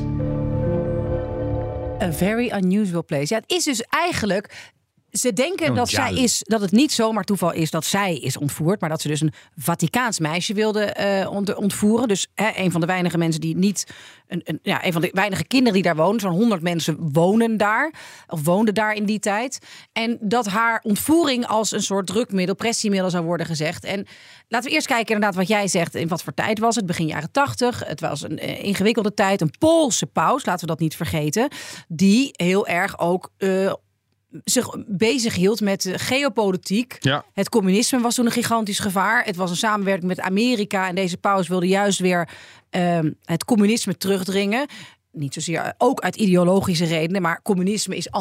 A 2.01 2.11
very 2.11 2.49
unusual 2.49 3.03
place. 3.03 3.33
Ja, 3.33 3.35
het 3.35 3.51
is 3.51 3.63
dus 3.63 3.81
eigenlijk. 3.81 4.73
Ze 5.11 5.33
denken 5.33 5.69
Oh, 5.69 5.75
dat, 5.75 5.89
zij 5.89 6.13
is, 6.13 6.41
dat 6.43 6.61
het 6.61 6.71
niet 6.71 6.91
zomaar 6.91 7.23
toeval 7.23 7.53
is 7.53 7.71
dat 7.71 7.85
zij 7.85 8.15
is 8.17 8.37
ontvoerd. 8.37 8.79
Maar 8.81 8.89
dat 8.89 9.01
ze 9.01 9.07
dus 9.07 9.21
een 9.21 9.33
Vaticaans 9.57 10.19
meisje 10.19 10.53
wilde 10.53 10.83
eh, 10.83 11.31
ont- 11.31 11.55
ontvoeren. 11.55 12.07
Dus 12.07 12.27
hè, 12.35 12.49
een 12.55 12.71
van 12.71 12.81
de 12.81 12.87
weinige 12.87 13.17
mensen 13.17 13.41
die 13.41 13.55
niet. 13.55 13.83
Een, 14.27 14.41
een, 14.43 14.59
ja, 14.61 14.85
een 14.85 14.91
van 14.91 15.01
de 15.01 15.09
weinige 15.13 15.43
kinderen 15.47 15.73
die 15.73 15.83
daar 15.83 15.95
wonen. 15.95 16.19
Zo'n 16.19 16.31
100 16.31 16.61
mensen 16.61 16.97
wonen 17.11 17.57
daar. 17.57 17.93
Of 18.27 18.43
woonden 18.43 18.73
daar 18.73 18.93
in 18.93 19.05
die 19.05 19.19
tijd. 19.19 19.59
En 19.93 20.17
dat 20.21 20.47
haar 20.47 20.79
ontvoering 20.83 21.47
als 21.47 21.71
een 21.71 21.81
soort 21.83 22.07
drukmiddel, 22.07 22.55
pressiemiddel 22.55 23.09
zou 23.09 23.23
worden 23.25 23.45
gezegd. 23.45 23.83
En 23.83 24.05
laten 24.47 24.69
we 24.69 24.75
eerst 24.75 24.87
kijken 24.87 25.13
inderdaad 25.13 25.37
wat 25.37 25.47
jij 25.47 25.67
zegt. 25.67 25.95
In 25.95 26.07
wat 26.07 26.23
voor 26.23 26.33
tijd 26.33 26.59
was 26.59 26.75
het? 26.75 26.85
Begin 26.85 27.07
jaren 27.07 27.31
80. 27.31 27.83
Het 27.87 27.99
was 28.01 28.21
een 28.21 28.39
eh, 28.39 28.63
ingewikkelde 28.63 29.13
tijd. 29.13 29.41
Een 29.41 29.53
Poolse 29.59 30.05
paus, 30.05 30.45
laten 30.45 30.61
we 30.61 30.67
dat 30.71 30.79
niet 30.79 30.95
vergeten. 30.95 31.47
Die 31.87 32.29
heel 32.31 32.67
erg 32.67 32.99
ook. 32.99 33.31
eh, 33.37 33.73
zich 34.43 34.75
bezig 34.87 35.35
hield 35.35 35.61
met 35.61 35.89
geopolitiek. 35.93 36.97
Ja. 36.99 37.25
Het 37.33 37.49
communisme 37.49 37.99
was 37.99 38.15
toen 38.15 38.25
een 38.25 38.31
gigantisch 38.31 38.79
gevaar. 38.79 39.25
Het 39.25 39.35
was 39.35 39.49
een 39.49 39.55
samenwerking 39.55 40.07
met 40.07 40.19
Amerika. 40.19 40.87
En 40.87 40.95
deze 40.95 41.17
paus 41.17 41.47
wilde 41.47 41.67
juist 41.67 41.99
weer 41.99 42.29
ehm, 42.69 43.11
het 43.23 43.45
communisme 43.45 43.97
terugdringen. 43.97 44.67
Niet 45.11 45.33
zozeer 45.33 45.73
ook 45.77 45.99
uit 45.99 46.15
ideologische 46.15 46.85
redenen, 46.85 47.21
maar 47.21 47.41
communisme 47.41 47.95
is 47.95 48.11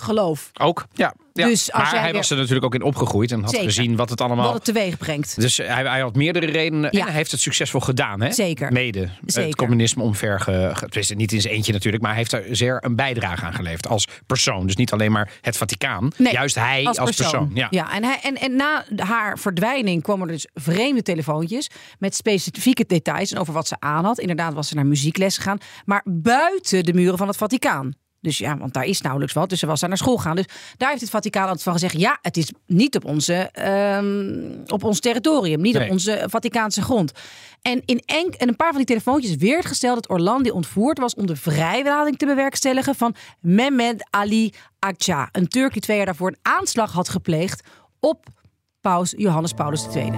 anti-geloof. 0.00 0.50
Ook, 0.60 0.86
ja. 0.92 1.14
ja. 1.32 1.46
Dus 1.46 1.72
als 1.72 1.82
maar 1.82 1.92
jij 1.92 2.00
hij 2.00 2.10
weer- 2.10 2.20
was 2.20 2.30
er 2.30 2.36
natuurlijk 2.36 2.64
ook 2.64 2.74
in 2.74 2.82
opgegroeid 2.82 3.32
en 3.32 3.40
had 3.40 3.50
Zeker. 3.50 3.66
gezien 3.66 3.96
wat 3.96 4.10
het 4.10 4.20
allemaal... 4.20 4.44
Wat 4.44 4.54
het 4.54 4.64
teweeg 4.64 4.98
brengt. 4.98 5.40
Dus 5.40 5.56
hij, 5.56 5.66
hij 5.84 6.00
had 6.00 6.14
meerdere 6.16 6.46
redenen 6.46 6.88
Ja. 6.92 7.00
en 7.00 7.06
hij 7.06 7.14
heeft 7.14 7.30
het 7.30 7.40
succesvol 7.40 7.80
gedaan. 7.80 8.20
Hè? 8.20 8.32
Zeker. 8.32 8.72
Mede. 8.72 9.08
Zeker. 9.26 9.48
Het 9.48 9.56
communisme 9.58 10.02
omver. 10.02 10.40
Ge, 10.40 11.14
niet 11.14 11.32
in 11.32 11.40
zijn 11.40 11.54
eentje 11.54 11.72
natuurlijk, 11.72 12.02
maar 12.02 12.12
hij 12.12 12.20
heeft 12.20 12.32
er 12.32 12.56
zeer 12.56 12.78
een 12.84 12.96
bijdrage 12.96 13.44
aan 13.44 13.54
geleverd 13.54 13.86
als 13.88 14.06
persoon. 14.26 14.66
Dus 14.66 14.76
niet 14.76 14.92
alleen 14.92 15.12
maar 15.12 15.32
het 15.40 15.56
Vaticaan. 15.56 16.10
Nee, 16.16 16.32
Juist 16.32 16.54
hij 16.54 16.84
als, 16.84 17.16
persoon. 17.16 17.50
Ja. 17.54 17.92
en, 17.92 18.04
hij, 18.04 18.18
en, 18.22 18.34
en 18.34 18.56
na 18.56 18.84
haar 18.96 19.38
verdwijning 19.38 20.02
kwamen 20.02 20.26
er 20.26 20.32
dus 20.32 20.48
vreemde 20.54 21.02
telefoontjes 21.02 21.70
met 21.98 22.14
specifieke 22.14 22.84
details 22.86 23.32
en 23.32 23.38
over 23.38 23.52
wat 23.52 23.68
ze 23.68 23.76
aan 23.78 24.04
had. 24.04 24.18
Inderdaad 24.18 24.54
was 24.54 24.68
ze 24.68 24.74
naar 24.74 24.86
muziekles 24.86 25.36
gegaan, 25.36 25.58
maar 25.84 26.02
buiten 26.04 26.84
de 26.84 26.92
muren 26.92 27.18
van 27.18 27.28
het 27.28 27.36
Vaticaan. 27.36 27.92
Dus 28.20 28.38
ja, 28.38 28.56
want 28.56 28.72
daar 28.72 28.84
is 28.84 29.00
nauwelijks 29.00 29.34
wat. 29.34 29.48
Dus 29.48 29.58
ze 29.58 29.66
was 29.66 29.80
daar 29.80 29.88
naar 29.88 29.98
school 29.98 30.16
gegaan. 30.16 30.36
Dus 30.36 30.46
daar 30.76 30.88
heeft 30.88 31.00
het 31.00 31.10
Vaticaan 31.10 31.42
altijd 31.42 31.62
van 31.62 31.72
gezegd: 31.72 31.98
ja, 31.98 32.18
het 32.22 32.36
is 32.36 32.52
niet 32.66 32.96
op, 32.96 33.04
onze, 33.04 33.34
ehm, 33.34 34.72
op 34.72 34.84
ons 34.84 35.00
territorium, 35.00 35.60
niet 35.60 35.74
Nee. 35.74 35.84
op 35.84 35.90
onze 35.90 36.24
Vaticaanse 36.26 36.82
grond. 36.82 37.12
En 37.62 37.82
in 37.84 38.02
enk, 38.06 38.34
en 38.34 38.48
een 38.48 38.56
paar 38.56 38.68
van 38.68 38.76
die 38.76 38.86
telefoontjes 38.86 39.36
werd 39.36 39.66
gesteld 39.66 39.94
dat 39.94 40.10
Orlandi 40.10 40.50
ontvoerd 40.50 40.98
was 40.98 41.14
om 41.14 41.26
de 41.26 41.36
vrijlading 41.36 42.16
te 42.18 42.26
bewerkstelligen 42.26 42.94
van 42.94 43.14
Mehmed 43.40 44.06
Ali 44.10 44.52
Akça, 44.86 45.30
een 45.32 45.48
Turk 45.48 45.72
die 45.72 45.82
twee 45.82 45.96
jaar 45.96 46.06
daarvoor 46.06 46.28
een 46.28 46.38
aanslag 46.58 46.92
had 46.92 47.08
gepleegd 47.08 47.62
op 48.00 48.26
paus 48.80 49.14
Johannes 49.16 49.52
Paulus 49.52 49.86
II. 49.94 50.10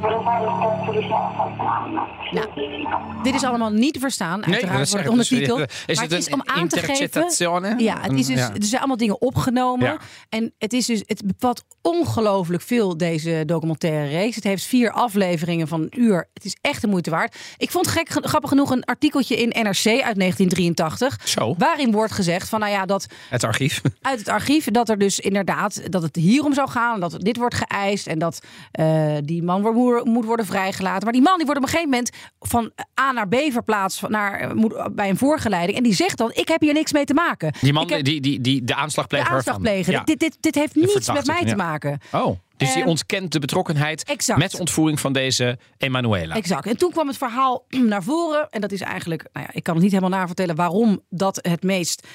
Вырывали 0.00 0.46
так, 0.46 0.82
что 0.84 0.92
лежал 0.92 1.32
под 1.36 1.58
нами. 1.58 2.00
Nou, 2.30 3.22
dit 3.22 3.34
is 3.34 3.44
allemaal 3.44 3.70
niet 3.70 3.92
te 3.92 4.00
verstaan. 4.00 4.40
Nee, 4.40 4.54
Uiteraard 4.54 4.80
is 4.80 4.90
wordt 4.92 5.08
ondertiteld. 5.08 5.58
maar 5.58 5.68
het 5.86 6.00
het 6.00 6.12
is 6.12 6.28
om 6.28 6.42
aan 6.44 6.68
te 6.68 6.78
geven. 6.80 7.78
Ja, 7.78 8.00
het 8.00 8.12
is 8.12 8.26
dus, 8.26 8.36
Ja. 8.36 8.54
er 8.54 8.64
zijn 8.64 8.78
allemaal 8.78 8.96
dingen 8.96 9.20
opgenomen. 9.20 9.86
Ja. 9.86 9.98
En 10.28 10.52
het, 10.58 10.72
is 10.72 10.86
dus, 10.86 11.02
het 11.06 11.22
bevat 11.26 11.64
ongelooflijk 11.82 12.62
veel, 12.62 12.96
deze 12.96 13.42
documentaire 13.46 14.08
reeks. 14.08 14.34
Het 14.34 14.44
heeft 14.44 14.64
vier 14.64 14.90
afleveringen 14.90 15.68
van 15.68 15.80
een 15.80 16.00
uur. 16.00 16.28
Het 16.34 16.44
is 16.44 16.56
echt 16.60 16.80
de 16.80 16.86
moeite 16.86 17.10
waard. 17.10 17.36
Ik 17.56 17.70
vond 17.70 17.86
gek, 17.86 18.08
grappig 18.10 18.50
genoeg 18.50 18.70
een 18.70 18.84
artikeltje 18.84 19.36
in 19.36 19.48
NRC 19.48 19.86
uit 19.86 20.18
1983. 20.18 21.18
Zo. 21.24 21.54
Waarin 21.58 21.92
wordt 21.92 22.12
gezegd 22.12 22.48
van, 22.48 22.60
nou 22.60 22.72
ja, 22.72 22.86
dat 22.86 23.06
Het 23.28 23.44
archief. 23.44 23.80
uit 24.00 24.18
het 24.18 24.28
archief 24.28 24.64
dat 24.64 24.88
er 24.88 24.98
dus 24.98 25.20
inderdaad 25.20 25.92
dat 25.92 26.02
het 26.02 26.16
hierom 26.16 26.54
zou 26.54 26.68
gaan, 26.70 27.00
dat 27.00 27.16
dit 27.20 27.36
wordt 27.36 27.54
geëist 27.54 28.06
en 28.06 28.18
dat 28.18 28.42
eh, 28.72 29.16
die 29.24 29.42
man 29.42 29.60
moet 30.04 30.24
worden 30.24 30.46
vrijgelaten. 30.46 31.02
Maar 31.04 31.12
die 31.12 31.22
man 31.22 31.36
die 31.36 31.46
wordt 31.46 31.60
op 31.60 31.66
een 31.66 31.72
gegeven 31.72 31.90
moment 31.90 32.10
van 32.40 32.70
A 33.00 33.12
naar 33.12 33.28
B 33.28 33.34
verplaatst 33.34 34.08
naar, 34.08 34.40
eh, 34.40 34.52
moet, 34.52 34.88
bij 34.94 35.08
een 35.08 35.16
voorgeleiding 35.16 35.78
en 35.78 35.84
die 35.84 35.94
zegt 35.94 36.18
dan: 36.18 36.30
ik 36.34 36.48
heb 36.48 36.60
hier 36.60 36.72
niks 36.72 36.92
mee 36.92 37.04
te 37.04 37.14
maken. 37.14 37.54
Die 37.60 37.72
man 37.72 37.90
heb 37.90 38.04
die, 38.04 38.20
die, 38.20 38.40
die 38.40 38.64
de 38.64 38.74
aanslagpleger 38.74 39.28
de 39.28 39.34
aanslag 39.34 39.56
ervan. 39.56 39.70
plegen. 39.70 39.92
Ja. 39.92 40.04
Dit, 40.04 40.18
dit, 40.18 40.36
dit 40.40 40.54
heeft 40.54 40.74
niets 40.74 41.12
met 41.12 41.26
mij 41.26 41.44
te 41.44 41.56
maken. 41.56 41.98
Oh, 42.12 42.38
dus 42.56 42.72
die 42.72 42.82
Eh, 42.82 42.88
ontkent 42.88 43.32
de 43.32 43.38
betrokkenheid 43.38 44.04
exact. 44.04 44.38
met 44.38 44.58
ontvoering 44.60 45.00
van 45.00 45.12
deze 45.12 45.58
Emanuela. 45.78 46.34
Exact. 46.34 46.66
En 46.66 46.76
toen 46.76 46.90
kwam 46.90 47.06
het 47.06 47.16
verhaal 47.16 47.64
naar 47.92 48.02
voren. 48.02 48.48
En 48.50 48.60
dat 48.60 48.72
is 48.72 48.80
eigenlijk, 48.80 49.28
nou 49.32 49.46
ja, 49.46 49.54
ik 49.54 49.62
kan 49.62 49.74
het 49.74 49.82
niet 49.82 49.92
helemaal 49.92 50.18
navertellen 50.18 50.56
waarom 50.56 51.00
dat 51.08 51.38
het 51.42 51.62
meest 51.62 52.06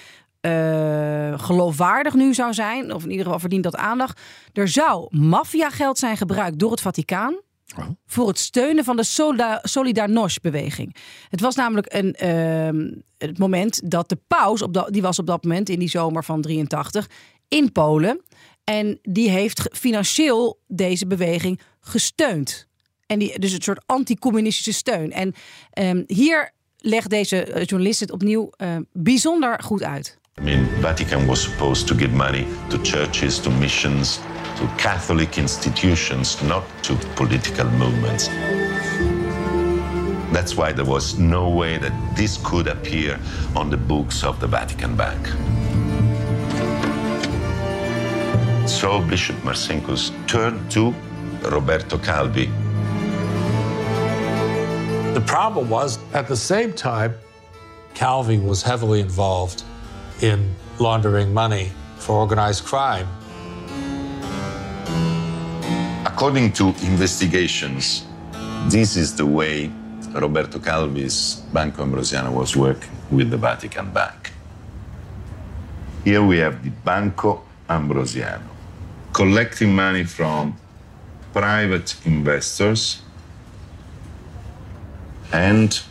eh, 0.42 1.40
geloofwaardig 1.40 2.14
nu 2.14 2.34
zou 2.34 2.54
zijn. 2.54 2.94
Of 2.94 3.04
in 3.04 3.10
ieder 3.10 3.26
geval 3.26 3.40
verdient 3.40 3.64
dat 3.64 3.76
aandacht. 3.76 4.22
Er 4.54 4.68
zou 4.68 5.08
maffiageld 5.18 5.98
zijn 5.98 6.18
gebruikt 6.18 6.60
door 6.60 6.72
het 6.72 6.82
Vaticaan. 6.82 7.40
Oh. 7.78 7.86
Voor 8.06 8.28
het 8.28 8.40
steunen 8.40 8.84
van 8.84 8.96
de 8.96 9.04
Solda- 9.04 9.60
Solidarność-beweging. 9.64 10.96
Het 11.30 11.42
was 11.42 11.56
namelijk 11.56 11.94
een, 11.94 12.14
ehm, 12.14 12.92
het 13.18 13.38
moment 13.38 13.92
dat 13.92 14.10
de 14.10 14.18
paus, 14.28 14.62
op 14.62 14.74
dat, 14.74 14.94
die 14.94 15.02
was 15.02 15.20
op 15.20 15.28
dat 15.28 15.44
moment 15.44 15.70
in 15.70 15.80
die 15.80 15.90
zomer 15.90 16.24
van 16.24 16.42
83 16.42 17.10
in 17.48 17.72
Polen. 17.72 18.22
En 18.64 19.00
die 19.02 19.30
heeft 19.30 19.70
financieel 19.72 20.60
deze 20.68 21.08
beweging 21.08 21.60
gesteund. 21.80 22.68
En 23.06 23.20
die, 23.20 23.40
dus 23.40 23.52
een 23.52 23.62
soort 23.62 23.84
anticommunistische 23.86 24.74
steun. 24.74 25.12
En 25.12 25.34
ehm, 25.72 26.04
hier 26.08 26.54
legt 26.78 27.10
deze 27.10 27.44
eh, 27.44 27.66
journalist 27.66 28.00
het 28.00 28.12
opnieuw 28.12 28.50
eh, 28.58 28.76
bijzonder 28.92 29.64
goed 29.64 29.84
uit. 29.84 30.18
I 30.40 30.44
mean, 30.44 30.68
Vatican 30.82 31.26
was 31.26 31.42
supposed 31.44 31.88
to 31.88 31.96
give 31.96 32.16
money 32.16 32.48
to 32.68 32.78
churches, 32.82 33.40
to 33.40 33.52
missions, 33.52 34.20
to 34.58 34.68
Catholic 34.78 35.38
institutions, 35.38 36.42
not 36.44 36.64
to 36.84 36.96
political 37.16 37.66
movements. 37.72 38.28
That's 40.32 40.56
why 40.56 40.72
there 40.72 40.86
was 40.86 41.18
no 41.18 41.50
way 41.50 41.78
that 41.78 41.94
this 42.16 42.38
could 42.44 42.68
appear 42.68 43.20
on 43.56 43.70
the 43.70 43.78
books 43.78 44.24
of 44.24 44.40
the 44.40 44.48
Vatican 44.48 44.96
Bank. 44.96 45.28
So 48.68 49.02
Bishop 49.02 49.36
Marcinkus 49.44 50.12
turned 50.28 50.72
to 50.72 50.94
Roberto 51.44 51.98
Calvi. 51.98 52.48
The 55.14 55.24
problem 55.26 55.70
was, 55.70 56.00
at 56.14 56.28
the 56.28 56.36
same 56.36 56.74
time, 56.74 57.14
Calvi 57.94 58.38
was 58.38 58.62
heavily 58.62 59.00
involved 59.00 59.64
in 60.22 60.54
laundering 60.80 61.34
money 61.34 61.72
for 61.98 62.18
organized 62.18 62.66
crime. 62.66 63.08
According 66.16 66.54
to 66.54 66.68
investigations, 66.88 68.06
this 68.68 68.96
is 68.96 69.18
the 69.18 69.26
way 69.26 69.70
Roberto 70.14 70.60
Calvi's 70.60 71.44
Banco 71.52 71.84
Ambrosiano 71.84 72.32
was 72.32 72.56
working 72.56 72.90
with 73.12 73.30
the 73.32 73.36
Vatican 73.36 73.92
Bank. 73.92 74.32
Here 76.06 76.24
we 76.24 76.38
have 76.38 76.64
the 76.64 76.70
Banco 76.70 77.44
Ambrosiano 77.70 78.48
collecting 79.12 79.76
money 79.76 80.06
from 80.06 80.56
private 81.34 81.98
investors 82.06 83.02
and 85.34 85.82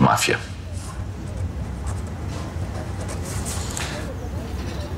mafia. 0.00 0.40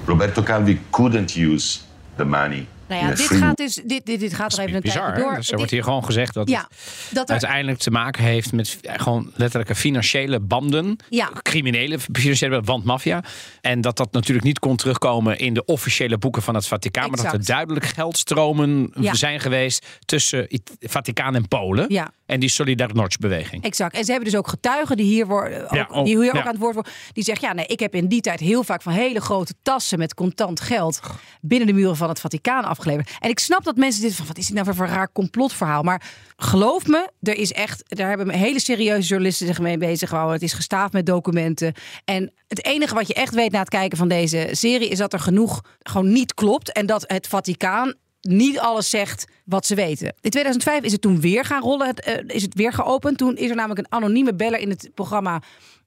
Roberto 0.07 0.41
Calvi 0.41 0.79
couldn't 0.93 1.37
use 1.37 1.90
the 2.21 2.27
money. 2.27 2.67
Nou 2.89 3.03
ja, 3.03 3.09
dit 3.09 3.21
free 3.21 3.39
gaat 3.39 3.57
dus 3.57 3.75
dit, 3.75 4.07
dit, 4.07 4.21
dit 4.21 4.35
gaat 4.35 4.53
er 4.53 4.59
even 4.59 4.75
een 4.75 4.81
Bizar, 4.81 5.15
door. 5.15 5.35
Dus 5.35 5.37
er 5.37 5.45
Dit- 5.45 5.55
wordt 5.57 5.71
hier 5.71 5.83
gewoon 5.83 6.05
gezegd 6.05 6.35
dat 6.35 6.49
ja, 6.49 6.69
het 6.71 7.15
dat 7.15 7.25
er, 7.25 7.31
uiteindelijk 7.31 7.79
te 7.79 7.91
maken 7.91 8.25
heeft 8.25 8.53
met 8.53 8.79
gewoon 8.83 9.33
letterlijke 9.35 9.75
financiële 9.75 10.41
banden. 10.41 10.97
Ja. 11.09 11.31
Criminele 11.43 11.99
financiële 11.99 12.51
banden, 12.51 12.71
want 12.73 12.85
maffia. 12.85 13.23
En 13.61 13.81
dat 13.81 13.97
dat 13.97 14.13
natuurlijk 14.13 14.47
niet 14.47 14.59
kon 14.59 14.77
terugkomen 14.77 15.39
in 15.39 15.55
de 15.55 15.65
officiële 15.65 16.19
boeken 16.19 16.43
van 16.43 16.55
het 16.55 16.67
Vaticaan. 16.67 17.11
Maar 17.11 17.23
dat 17.23 17.33
er 17.33 17.45
duidelijk 17.45 17.85
geldstromen 17.85 18.93
Ja. 19.01 19.15
zijn 19.15 19.41
geweest 19.41 19.87
tussen 20.05 20.47
het 20.49 20.71
Vaticaan 20.81 21.35
en 21.35 21.49
Polen. 21.49 21.85
Ja. 21.89 22.11
En 22.31 22.41
die 22.41 22.49
Solidarność-beweging. 22.49 23.65
Exact. 23.65 23.95
En 23.95 24.05
ze 24.05 24.11
hebben 24.11 24.31
dus 24.31 24.39
ook 24.39 24.49
getuigen 24.49 24.97
die 24.97 25.07
hier, 25.07 25.27
worden, 25.27 25.65
ook, 25.65 25.75
Ja, 25.75 25.89
oh, 25.91 26.05
die 26.05 26.19
hier 26.19 26.29
ook 26.29 26.35
ja. 26.35 26.43
aan 26.43 26.51
het 26.51 26.59
woord 26.59 26.75
worden. 26.75 26.93
Die 27.13 27.25
zeggen, 27.25 27.49
ja, 27.49 27.55
nee, 27.55 27.67
ik 27.67 27.81
heb 27.81 27.95
in 27.95 28.09
die 28.09 28.21
tijd 28.21 28.41
heel 28.41 28.65
vaak 28.65 28.83
van 28.83 28.93
hele 28.93 29.21
grote 29.21 29.55
tassen 29.63 29.99
met 29.99 30.15
contant 30.15 30.61
geld 30.61 31.01
binnen 31.41 31.67
de 31.67 31.73
muren 31.73 31.97
van 31.97 32.09
het 32.09 32.21
Vaticaan 32.21 32.65
afgeleverd. 32.65 33.11
En 33.19 33.31
ik 33.31 33.39
snap 33.39 33.65
dat 33.65 33.77
mensen 33.77 34.03
dit 34.03 34.15
van, 34.15 34.27
wat 34.27 34.39
is 34.39 34.47
dit 34.47 34.55
nou 34.55 34.75
voor 34.75 34.87
een 34.87 34.93
raar 34.93 35.13
complotverhaal? 35.13 35.83
Maar 35.83 36.03
geloof 36.37 36.87
me, 36.87 37.11
er 37.23 37.37
is 37.37 37.53
echt, 37.53 37.83
daar 37.87 38.09
hebben 38.09 38.31
hele 38.31 38.61
serieuze 38.61 39.09
journalisten 39.09 39.47
zich 39.47 39.61
mee 39.61 39.79
bezig 39.79 40.09
gehouden. 40.09 40.35
Het 40.35 40.45
is 40.45 40.53
gestaafd 40.53 40.93
met 40.93 41.07
documenten. 41.07 41.75
En 42.05 42.33
het 42.49 42.65
enige 42.65 42.95
wat 42.95 43.07
je 43.07 43.15
echt 43.15 43.35
weet 43.35 43.53
na 43.53 43.59
het 43.59 43.69
kijken 43.69 43.99
van 43.99 44.09
deze 44.09 44.49
serie 44.51 44.89
is 44.89 44.99
dat 44.99 45.13
er 45.13 45.21
genoeg 45.21 45.61
gewoon 45.79 46.13
niet 46.13 46.35
klopt. 46.35 46.73
En 46.73 46.87
dat 46.87 47.05
het 47.07 47.27
Vaticaan 47.27 47.95
niet 48.21 48.59
alles 48.59 48.91
zegt 48.91 49.25
wat 49.45 49.67
ze 49.67 49.75
weten. 49.75 50.15
In 50.21 50.31
2005 50.31 50.83
is 50.83 50.93
het 50.93 51.01
toen 51.01 51.21
weer 51.21 51.45
gaan 51.45 51.63
rollen, 51.63 51.87
het, 51.87 52.01
eh, 52.01 52.15
is 52.27 52.43
het 52.43 52.55
weer 52.55 52.73
geopend. 52.73 53.19
Toen 53.19 53.37
is 53.37 53.51
er 53.51 53.57
namelijk 53.57 53.79
een 53.81 53.93
anonieme 53.99 54.35
beller 54.35 54.59
in 54.61 54.71
het 54.71 54.91
programma 54.95 55.43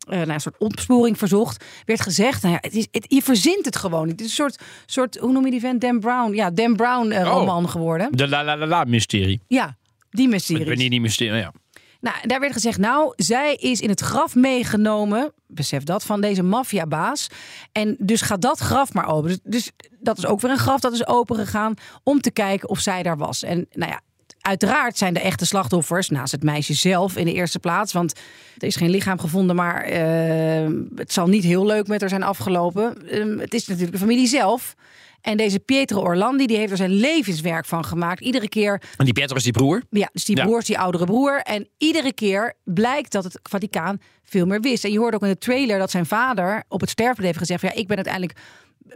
eh 0.08 0.18
naar 0.18 0.30
een 0.36 0.40
soort 0.42 0.58
opsporing 0.58 1.18
verzocht. 1.18 1.66
Werd 1.86 2.02
gezegd, 2.02 2.42
nou 2.42 2.54
ja, 2.54 2.60
het 2.62 2.74
is, 2.76 2.88
het, 2.92 3.06
je 3.08 3.22
verzint 3.22 3.66
het 3.66 3.76
gewoon. 3.76 4.08
Het 4.08 4.20
is 4.20 4.26
een 4.26 4.32
soort, 4.34 4.62
soort, 4.86 5.18
hoe 5.18 5.32
noem 5.32 5.46
je 5.46 5.52
die 5.52 5.60
vent? 5.60 5.82
Dan 5.82 6.00
Brown. 6.00 6.34
Ja, 6.34 6.52
Dan 6.52 6.76
Brown 6.76 7.12
eh, 7.12 7.26
Oh. 7.28 7.34
roman 7.34 7.70
geworden. 7.70 8.08
De 8.12 8.28
la 8.28 8.44
la 8.44 8.58
la 8.58 8.66
la 8.68 8.84
mysterie. 8.84 9.42
Ja, 9.48 9.78
die 10.10 10.26
Ik 10.26 10.32
mysterie. 10.32 10.66
ben 10.66 10.78
niet 10.78 10.90
die 10.92 11.02
mysterie. 11.02 11.34
Ja. 11.34 11.54
Nou, 12.02 12.16
daar 12.28 12.40
werd 12.40 12.54
gezegd, 12.54 12.78
nou, 12.78 13.14
zij 13.16 13.56
is 13.56 13.82
in 13.82 13.90
het 13.90 14.00
graf 14.00 14.36
meegenomen, 14.36 15.34
besef 15.48 15.84
dat, 15.84 16.04
van 16.04 16.22
deze 16.22 16.44
maffiabaas. 16.44 17.28
En 17.72 17.96
dus 18.00 18.22
gaat 18.22 18.42
dat 18.42 18.60
graf 18.60 18.94
maar 18.94 19.08
open. 19.08 19.30
Dus, 19.30 19.40
dus 19.44 19.72
dat 20.04 20.18
is 20.18 20.26
ook 20.26 20.42
weer 20.42 20.52
een 20.52 20.58
graf 20.58 20.80
dat 20.80 20.94
is 20.94 21.08
open 21.08 21.36
gegaan 21.36 21.74
om 22.04 22.22
te 22.22 22.32
kijken 22.32 22.70
of 22.70 22.80
zij 22.80 23.04
daar 23.04 23.18
was. 23.18 23.44
En 23.44 23.68
nou 23.72 23.92
ja, 23.92 24.02
uiteraard 24.42 24.98
zijn 24.98 25.14
de 25.14 25.20
echte 25.20 25.46
slachtoffers, 25.46 26.10
naast 26.10 26.32
het 26.32 26.44
meisje 26.44 26.74
zelf 26.74 27.18
in 27.18 27.26
de 27.26 27.34
eerste 27.34 27.60
plaats. 27.60 27.94
Want 27.94 28.14
er 28.58 28.68
is 28.68 28.76
geen 28.76 28.90
lichaam 28.90 29.20
gevonden, 29.20 29.56
maar 29.56 29.82
eh, 29.84 30.68
het 30.96 31.14
zal 31.14 31.28
niet 31.28 31.44
heel 31.44 31.66
leuk 31.66 31.88
met 31.88 32.00
haar 32.00 32.10
zijn 32.10 32.24
afgelopen. 32.24 33.10
Ehm, 33.10 33.38
het 33.38 33.54
is 33.54 33.66
natuurlijk 33.68 33.94
de 33.94 34.00
familie 34.00 34.28
zelf. 34.28 34.76
En 35.22 35.38
deze 35.38 35.60
Pietro 35.60 36.02
Orlandi, 36.02 36.46
die 36.46 36.58
heeft 36.58 36.72
er 36.72 36.78
zijn 36.78 36.92
levenswerk 36.94 37.66
van 37.66 37.86
gemaakt. 37.86 38.20
Iedere 38.22 38.50
keer 38.50 38.82
En 38.98 39.06
die 39.06 39.14
Pietro 39.14 39.36
is 39.36 39.44
die 39.44 39.52
broer. 39.52 39.82
ja, 39.90 40.10
dus 40.14 40.26
die 40.26 40.36
Ja. 40.38 40.44
broer 40.44 40.58
is 40.60 40.66
die 40.66 40.80
oudere 40.80 41.06
broer. 41.06 41.40
En 41.42 41.68
iedere 41.78 42.14
keer 42.14 42.54
blijkt 42.64 43.12
dat 43.12 43.24
het 43.24 43.40
Vaticaan 43.44 44.00
veel 44.24 44.46
meer 44.46 44.62
wist. 44.62 44.84
En 44.84 44.92
je 44.92 45.00
hoort 45.00 45.16
ook 45.16 45.22
in 45.22 45.28
de 45.30 45.38
trailer 45.38 45.80
dat 45.80 45.92
zijn 45.92 46.06
vader 46.06 46.64
op 46.68 46.82
het 46.82 46.90
sterfbed 46.90 47.26
heeft 47.26 47.38
gezegd... 47.38 47.62
ja, 47.62 47.74
ik 47.74 47.88
ben 47.88 47.96
uiteindelijk 47.96 48.38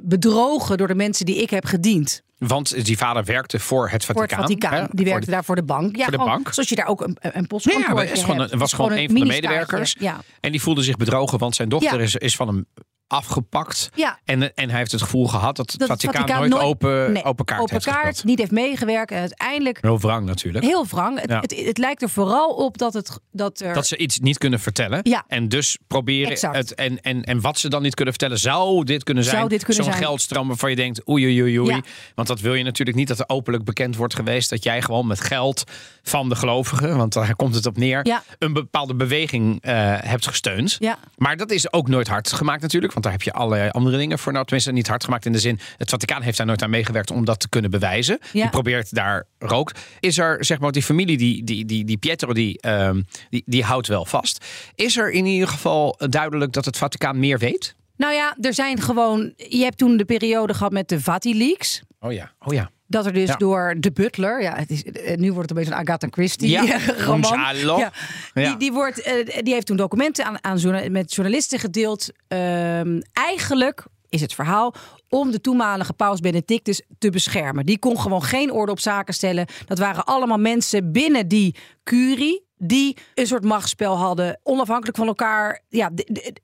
bedrogen 0.02 0.78
door 0.78 0.88
de 0.88 0.95
mensen 0.95 1.26
die 1.26 1.41
ik 1.41 1.50
heb 1.50 1.65
gediend. 1.65 2.21
Want 2.38 2.86
die 2.86 2.97
vader 2.97 3.23
werkte 3.23 3.60
voor 3.60 3.89
het 3.89 4.06
Voor 4.06 4.15
Vaticaan. 4.15 4.39
het 4.43 4.50
Vaticaan. 4.52 4.73
hè? 4.73 4.80
die 4.80 4.89
Voor 4.95 5.06
werkte 5.06 5.26
de- 5.26 5.32
daar 5.32 5.43
voor 5.43 5.56
de 5.56 5.63
bank. 5.63 5.95
Ja, 5.95 6.04
voor 6.04 6.12
de 6.12 6.17
gewoon 6.17 6.34
bank. 6.34 6.54
Zoals 6.54 6.69
je 6.69 6.76
daar 6.76 6.88
ook 6.88 7.02
een, 7.02 7.17
een 7.19 7.32
Ja, 7.34 7.41
postkantoor 7.47 7.93
maar 7.93 8.04
het 8.04 8.17
is 8.17 8.23
gewoon, 8.23 8.39
een- 8.52 8.58
was 8.60 8.73
gewoon 8.73 8.91
een 8.91 9.06
van 9.10 9.19
de 9.19 9.26
medewerkers. 9.26 9.95
Ja. 10.00 10.21
En 10.39 10.52
die 10.52 10.62
voelde 10.62 10.82
zich 10.84 10.97
bedrogen, 10.97 11.39
want 11.39 11.56
zijn 11.56 11.69
dochter 11.69 11.97
Ja. 11.97 12.04
is, 12.04 12.15
is 12.15 12.36
van 12.36 12.47
hem 12.47 12.65
afgepakt. 13.08 13.89
Ja. 13.96 14.20
En, 14.26 14.56
en 14.56 14.70
hij 14.70 14.78
heeft 14.80 14.91
het 14.91 15.02
gevoel 15.02 15.28
gehad 15.28 15.56
dat 15.56 15.74
Dat 15.78 15.89
het 15.89 16.02
Vaticaan, 16.02 16.50
nooit, 16.50 16.63
open, 16.63 17.12
nee, 17.12 17.24
open 17.24 17.46
kaart 17.46 17.62
open 17.62 17.74
heeft 17.74 17.86
kaart, 17.86 18.06
gespeeld. 18.06 18.24
niet 18.26 18.39
heeft 18.39 18.52
meegewerkt. 18.52 19.12
En 19.12 19.20
uiteindelijk 19.20 19.78
Heel 19.82 20.00
wrang 20.00 20.26
natuurlijk. 20.26 20.65
heel 20.65 20.86
wrang. 20.86 21.20
Het, 21.22 21.30
Ja. 21.30 21.39
het, 21.39 21.56
het 21.65 21.78
lijkt 21.78 22.02
er 22.02 22.10
vooral 22.10 22.50
op 22.50 22.78
dat, 22.78 22.93
het, 22.93 23.20
dat 23.32 23.60
er... 23.60 23.74
Dat 23.74 23.88
ze 23.88 23.98
iets 23.98 24.20
niet 24.20 24.38
kunnen 24.38 24.60
vertellen. 24.60 25.00
Ja. 25.04 25.24
En 25.28 25.50
dus 25.50 25.78
proberen 25.88 26.32
Exact. 26.32 26.56
het. 26.56 26.76
En, 26.76 27.02
en, 27.02 27.24
en 27.24 27.41
wat 27.41 27.60
ze 27.60 27.70
dan 27.70 27.82
niet 27.82 27.96
kunnen 27.96 28.13
vertellen, 28.13 28.39
zou 28.39 28.84
dit 28.84 29.04
kunnen 29.04 29.24
zijn. 29.24 29.36
Zou 29.38 29.50
dit 29.50 29.63
kunnen 29.63 29.84
Zo'n 29.84 29.93
zijn. 29.93 30.06
geldstroom 30.06 30.48
waarvan 30.48 30.70
je 30.70 30.76
denkt, 30.76 31.10
oei, 31.10 31.26
oei, 31.26 31.41
oei, 31.41 31.60
oei. 31.60 31.76
Ja. 31.76 31.82
Want 32.15 32.28
dat 32.28 32.39
wil 32.39 32.54
je 32.54 32.63
natuurlijk 32.63 32.98
niet 32.98 33.08
dat 33.08 33.20
er 33.20 33.30
openlijk 33.30 33.63
bekend 33.63 33.96
wordt 33.96 34.15
geweest 34.15 34.50
dat 34.50 34.63
jij 34.63 34.82
gewoon 34.82 35.08
met 35.08 35.22
geld 35.22 35.63
van 36.04 36.30
de 36.30 36.36
gelovigen, 36.36 36.98
want 36.98 37.13
daar 37.13 37.36
komt 37.36 37.56
het 37.56 37.65
op 37.65 37.78
neer, 37.78 38.22
een 38.39 38.54
bepaalde 38.54 38.96
beweging 38.96 39.62
eh, 39.62 39.74
hebt 40.00 40.28
gesteund. 40.28 40.76
Ja. 40.80 40.98
Maar 41.15 41.38
dat 41.38 41.52
is 41.52 41.74
ook 41.74 41.88
nooit 41.88 42.08
hard 42.08 42.34
gemaakt 42.34 42.62
natuurlijk, 42.62 42.93
want 42.98 43.10
daar 43.10 43.18
heb 43.18 43.34
je 43.34 43.40
allerlei 43.40 43.70
andere 43.70 43.98
dingen 43.98 44.20
voor. 44.20 44.32
Nou, 44.32 44.46
tenminste 44.46 44.72
niet 44.72 44.88
hard 44.88 45.04
gemaakt 45.04 45.26
in 45.26 45.32
de 45.32 45.40
zin, 45.40 45.60
het 45.78 45.90
Vaticaan 45.90 46.22
heeft 46.22 46.38
daar 46.38 46.46
nooit 46.46 46.62
aan 46.62 46.70
meegewerkt 46.70 47.12
om 47.12 47.26
dat 47.26 47.40
te 47.40 47.50
kunnen 47.50 47.72
bewijzen. 47.72 48.20
Ja. 48.32 48.42
Die 48.42 48.50
probeert 48.50 48.96
daar 48.96 49.24
rook. 49.40 49.72
Is 50.00 50.18
er, 50.18 50.46
zeg 50.46 50.60
maar, 50.60 50.72
die 50.72 50.84
familie, 50.84 51.18
die, 51.18 51.44
die, 51.44 51.66
die, 51.66 51.86
die 51.86 51.98
Pietro, 51.98 52.34
die, 52.34 52.62
ehm, 52.62 53.02
die, 53.30 53.44
die 53.46 53.64
houdt 53.64 53.88
wel 53.88 54.06
vast. 54.06 54.46
Is 54.76 54.98
er 54.98 55.12
in 55.12 55.26
ieder 55.26 55.48
geval 55.48 56.00
duidelijk 56.10 56.52
dat 56.52 56.66
het 56.66 56.78
Vaticaan 56.78 57.20
meer 57.20 57.40
weet? 57.40 57.76
Nou 57.98 58.14
ja, 58.14 58.38
er 58.42 58.54
zijn 58.54 58.82
gewoon... 58.82 59.34
Je 59.36 59.64
hebt 59.64 59.78
toen 59.78 59.98
de 59.98 60.06
periode 60.06 60.54
gehad 60.54 60.72
met 60.72 60.90
de 60.90 61.02
Vati-leaks. 61.02 61.82
Oh 62.00 62.14
ja, 62.14 62.32
oh 62.40 62.54
ja. 62.54 62.70
Dat 62.88 63.06
er 63.06 63.13
dus 63.13 63.28
Ja. 63.30 63.36
door 63.36 63.76
de 63.80 63.91
butler, 63.91 64.41
ja, 64.41 64.56
het 64.56 64.69
is, 64.69 64.84
eh, 64.84 65.17
nu 65.17 65.34
wordt 65.34 65.50
het 65.50 65.58
een 65.58 65.63
beetje 65.65 65.80
een 65.82 65.88
Agatha 65.88 66.08
Christie 66.12 66.50
Ja, 66.50 66.80
roman. 67.06 67.39
Ja. 67.80 67.91
Die, 68.34 68.58
die, 68.58 68.71
wordt, 68.71 69.02
eh, 69.02 69.43
die 69.43 69.54
heeft 69.54 69.65
toen 69.65 69.78
documenten 69.78 70.26
aan, 70.26 70.43
aan 70.43 70.91
met 70.91 71.13
journalisten 71.13 71.60
gedeeld. 71.60 72.10
Ehm, 72.28 73.00
eigenlijk 73.13 73.86
is 74.10 74.21
het 74.21 74.34
verhaal 74.34 74.73
om 75.10 75.32
de 75.32 75.41
toenmalige 75.41 75.93
paus 75.93 76.19
Benedictus 76.19 76.82
te 76.97 77.10
beschermen. 77.10 77.65
Die 77.65 77.80
kon 77.80 78.00
gewoon 78.00 78.23
geen 78.23 78.52
orde 78.52 78.71
op 78.71 78.80
zaken 78.80 79.13
stellen. 79.13 79.45
Dat 79.65 79.80
waren 79.80 80.06
allemaal 80.06 80.38
mensen 80.38 80.91
binnen 80.91 81.28
die 81.28 81.56
curie 81.84 82.47
die 82.58 82.98
een 83.13 83.28
soort 83.28 83.43
machtsspel 83.43 83.98
hadden, 83.98 84.39
onafhankelijk 84.43 84.98
van 84.98 85.08
elkaar. 85.08 85.62
Ja, 85.70 85.91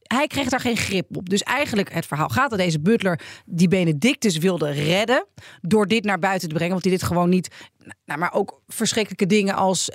hij 0.03 0.27
kreeg 0.27 0.49
daar 0.49 0.59
geen 0.59 0.77
grip 0.77 1.17
op. 1.17 1.29
Dus 1.29 1.43
eigenlijk 1.43 1.93
het 1.93 2.05
verhaal 2.05 2.29
gaat 2.29 2.49
dat 2.49 2.59
deze 2.59 2.79
butler 2.79 3.19
die 3.45 3.67
Benedictus 3.67 4.37
wilde 4.37 4.69
redden 4.69 5.25
door 5.61 5.87
dit 5.87 6.03
naar 6.03 6.19
buiten 6.19 6.47
te 6.47 6.53
brengen, 6.53 6.71
want 6.71 6.83
die 6.83 6.91
dit 6.91 7.03
gewoon 7.03 7.29
niet. 7.29 7.55
Nou, 8.05 8.19
maar 8.19 8.33
ook 8.33 8.61
verschrikkelijke 8.67 9.25
dingen 9.25 9.55
als 9.55 9.89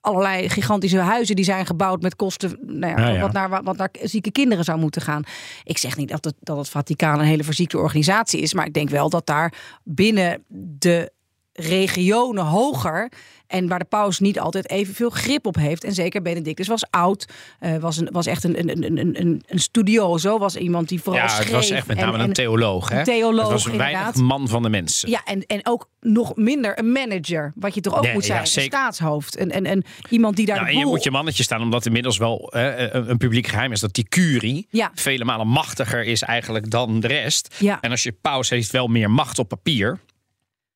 allerlei 0.00 0.48
gigantische 0.48 0.98
huizen 0.98 1.36
die 1.36 1.44
zijn 1.44 1.66
gebouwd 1.66 2.02
met 2.02 2.16
kosten 2.16 2.58
nou 2.60 3.00
ja, 3.00 3.08
Ja, 3.08 3.14
ja. 3.14 3.20
Wat, 3.20 3.32
naar, 3.32 3.62
wat 3.62 3.76
naar 3.76 3.90
zieke 4.02 4.32
kinderen 4.32 4.64
zou 4.64 4.78
moeten 4.78 5.02
gaan. 5.02 5.22
Ik 5.64 5.78
zeg 5.78 5.96
niet 5.96 6.08
dat 6.08 6.24
het, 6.24 6.34
dat 6.40 6.56
het 6.56 6.68
Vaticaan 6.68 7.18
een 7.18 7.24
hele 7.24 7.44
verziekte 7.44 7.78
organisatie 7.78 8.40
is, 8.40 8.54
maar 8.54 8.66
ik 8.66 8.74
denk 8.74 8.88
wel 8.88 9.10
dat 9.10 9.26
daar 9.26 9.54
binnen 9.84 10.44
de 10.78 11.12
regionen 11.52 12.44
hoger. 12.44 13.12
En 13.46 13.68
waar 13.68 13.78
de 13.78 13.84
paus 13.84 14.18
niet 14.18 14.40
altijd 14.40 14.70
evenveel 14.70 15.10
grip 15.10 15.46
op 15.46 15.56
heeft. 15.56 15.84
En 15.84 15.92
zeker 15.92 16.22
Benedictus 16.22 16.66
was 16.68 16.84
oud. 16.90 17.28
eh, 17.58 17.76
was, 17.76 17.96
een, 17.96 18.08
was 18.12 18.26
echt 18.26 18.44
een, 18.44 18.58
een, 18.58 18.68
een, 18.84 18.98
een- 18.98 19.20
een, 19.20 19.42
een 19.46 19.58
studioso. 19.58 20.38
Was 20.38 20.56
iemand 20.56 20.88
die 20.88 21.02
vooral 21.02 21.22
Ja, 21.22 21.28
schreef. 21.28 21.44
het 21.44 21.54
was 21.54 21.70
echt 21.70 21.86
met 21.86 21.96
name 21.96 22.18
en- 22.18 22.20
een 22.24 22.32
theoloog. 22.32 22.88
Hè? 22.88 22.98
Een 22.98 23.04
theoloog, 23.04 23.42
Het 23.42 23.50
was 23.52 23.64
een 23.64 23.76
weinig 23.76 24.14
man 24.14 24.48
van 24.48 24.62
de 24.62 24.68
mensen. 24.68 25.10
Ja, 25.10 25.24
en, 25.24 25.46
en 25.46 25.60
ook 25.66 25.88
nog 26.00 26.36
minder 26.36 26.78
een 26.78 26.92
manager. 26.92 27.52
Wat 27.54 27.74
je 27.74 27.80
toch 27.80 27.96
ook 27.96 28.02
Nee, 28.02 28.12
moet 28.12 28.24
zijn. 28.24 28.40
een 28.40 28.46
staatshoofd. 28.46 29.36
En, 29.36 29.50
en, 29.50 29.66
en 29.66 29.84
iemand 30.10 30.36
die 30.36 30.46
daar 30.46 30.56
Nou, 30.56 30.68
en 30.68 30.78
je 30.78 30.86
moet 30.86 31.02
je 31.02 31.10
mannetje 31.10 31.42
staan, 31.42 31.62
omdat 31.62 31.86
inmiddels 31.86 32.16
wel 32.18 32.48
hè, 32.52 32.94
een, 32.94 33.10
een 33.10 33.16
publiek 33.18 33.46
geheim 33.46 33.72
is 33.72 33.80
dat 33.80 33.94
die 33.94 34.08
curie 34.08 34.66
Ja. 34.70 34.90
vele 34.94 35.24
malen 35.24 35.48
machtiger 35.48 36.04
is 36.04 36.22
eigenlijk 36.22 36.70
dan 36.70 37.00
de 37.00 37.06
rest. 37.08 37.54
Ja. 37.58 37.78
En 37.80 37.90
als 37.90 38.02
je 38.02 38.12
paus 38.12 38.50
heeft 38.50 38.70
wel 38.70 38.86
meer 38.86 39.10
macht 39.10 39.38
op 39.38 39.48
papier. 39.48 39.98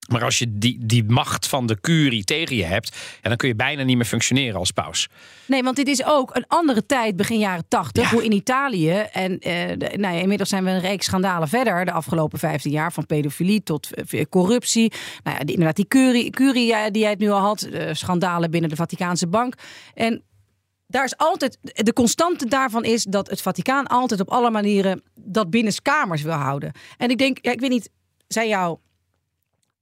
Maar 0.09 0.25
als 0.25 0.39
je 0.39 0.59
die, 0.59 0.87
die 0.87 1.05
macht 1.05 1.47
van 1.49 1.67
de 1.67 1.81
curie 1.81 2.25
tegen 2.25 2.57
je 2.57 2.65
hebt, 2.65 2.97
ja, 3.23 3.29
dan 3.29 3.37
kun 3.37 3.49
je 3.49 3.55
bijna 3.55 3.83
niet 3.83 3.97
meer 3.97 4.05
functioneren 4.07 4.59
als 4.59 4.71
paus. 4.71 5.09
Nee, 5.47 5.63
want 5.63 5.77
dit 5.77 5.89
is 5.89 6.05
ook 6.05 6.37
een 6.37 6.45
andere 6.49 6.87
tijd, 6.87 7.17
begin 7.17 7.39
jaren 7.39 7.65
tachtig, 7.69 8.03
Ja. 8.05 8.11
hoe 8.11 8.25
in 8.25 8.33
Italië. 8.33 8.91
En 8.93 9.39
eh, 9.39 9.53
nou 9.77 10.15
ja, 10.15 10.21
inmiddels 10.21 10.49
zijn 10.49 10.65
we 10.65 10.71
een 10.71 10.81
reeks 10.81 11.07
schandalen 11.07 11.49
verder 11.49 11.85
de 11.85 11.93
afgelopen 11.93 12.39
15 12.39 12.71
jaar. 12.71 12.93
Van 12.93 13.07
pedofilie 13.07 13.63
tot 13.63 13.95
eh, 13.95 14.25
corruptie. 14.31 14.93
Nou 15.23 15.37
ja, 15.39 15.43
die, 15.45 15.51
inderdaad, 15.51 15.77
die 15.77 15.89
curie, 15.89 16.31
curie 16.31 16.91
die 16.91 17.03
jij 17.03 17.11
het 17.11 17.19
nu 17.19 17.31
al 17.31 17.41
had. 17.41 17.63
eh, 17.63 17.95
schandalen 17.95 18.51
binnen 18.51 18.71
de 18.71 18.77
Vaticaanse 18.77 19.27
bank. 19.27 19.55
En 19.95 20.23
daar 20.87 21.05
is 21.05 21.17
altijd, 21.17 21.59
de 21.63 21.93
constante 21.93 22.47
daarvan 22.47 22.85
is 22.85 23.05
dat 23.05 23.31
het 23.31 23.43
Vaticaan 23.43 23.87
altijd 23.87 24.21
op 24.21 24.31
alle 24.31 24.51
manieren 24.51 25.03
dat 25.21 25.51
binnenskamers 25.51 26.23
wil 26.23 26.33
houden. 26.33 26.73
En 26.97 27.11
ik 27.11 27.19
denk, 27.19 27.39
ja, 27.41 27.51
ik 27.53 27.61
weet 27.61 27.71
niet, 27.71 27.91
zijn 28.29 28.49
jouw 28.49 28.81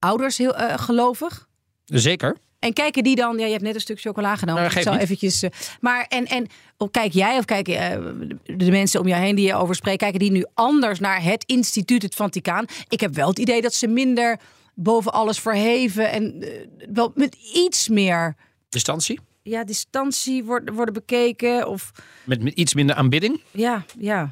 ouders 0.04 0.38
heel 0.38 0.54
eh, 0.56 0.78
gelovig? 0.78 1.48
Zeker. 1.84 2.36
En 2.58 2.72
kijken 2.72 3.02
die 3.02 3.16
dan, 3.16 3.38
ja, 3.38 3.44
je 3.44 3.50
hebt 3.50 3.62
net 3.62 3.74
een 3.74 3.80
stuk 3.80 4.00
chocola 4.00 4.36
genomen. 4.36 4.62
Nou, 4.62 4.74
ik 4.76 4.82
zal 4.82 4.92
niet. 4.92 5.02
eventjes. 5.02 5.42
eh, 5.42 5.50
maar 5.80 6.06
en, 6.08 6.26
en 6.26 6.46
of 6.76 6.90
kijk 6.90 7.12
jij 7.12 7.38
of 7.38 7.44
kijken 7.44 7.78
eh, 7.78 8.56
de 8.58 8.70
mensen 8.70 9.00
om 9.00 9.08
jou 9.08 9.22
heen 9.22 9.34
die 9.34 9.46
je 9.46 9.54
over 9.54 9.74
spreekt, 9.74 9.98
kijken 9.98 10.18
die 10.18 10.30
nu 10.30 10.44
anders 10.54 10.98
naar 10.98 11.22
het 11.22 11.44
instituut, 11.46 12.02
het 12.02 12.14
Vaticaan? 12.14 12.64
Ik 12.88 13.00
heb 13.00 13.14
wel 13.14 13.28
het 13.28 13.38
idee 13.38 13.60
dat 13.62 13.74
ze 13.74 13.86
minder 13.86 14.38
boven 14.74 15.12
alles 15.12 15.38
verheven 15.38 16.10
en 16.10 16.44
wel 16.92 17.12
met 17.14 17.36
iets 17.54 17.88
meer 17.88 18.34
Distantie. 18.68 19.20
ja, 19.42 19.64
distantie 19.64 20.44
worden, 20.44 20.74
worden 20.74 20.94
bekeken. 20.94 21.68
Of 21.68 21.90
Met, 22.24 22.42
met 22.42 22.52
iets 22.52 22.74
minder 22.74 22.96
aanbidding. 22.96 23.40
ja, 23.50 23.84
ja. 23.98 24.30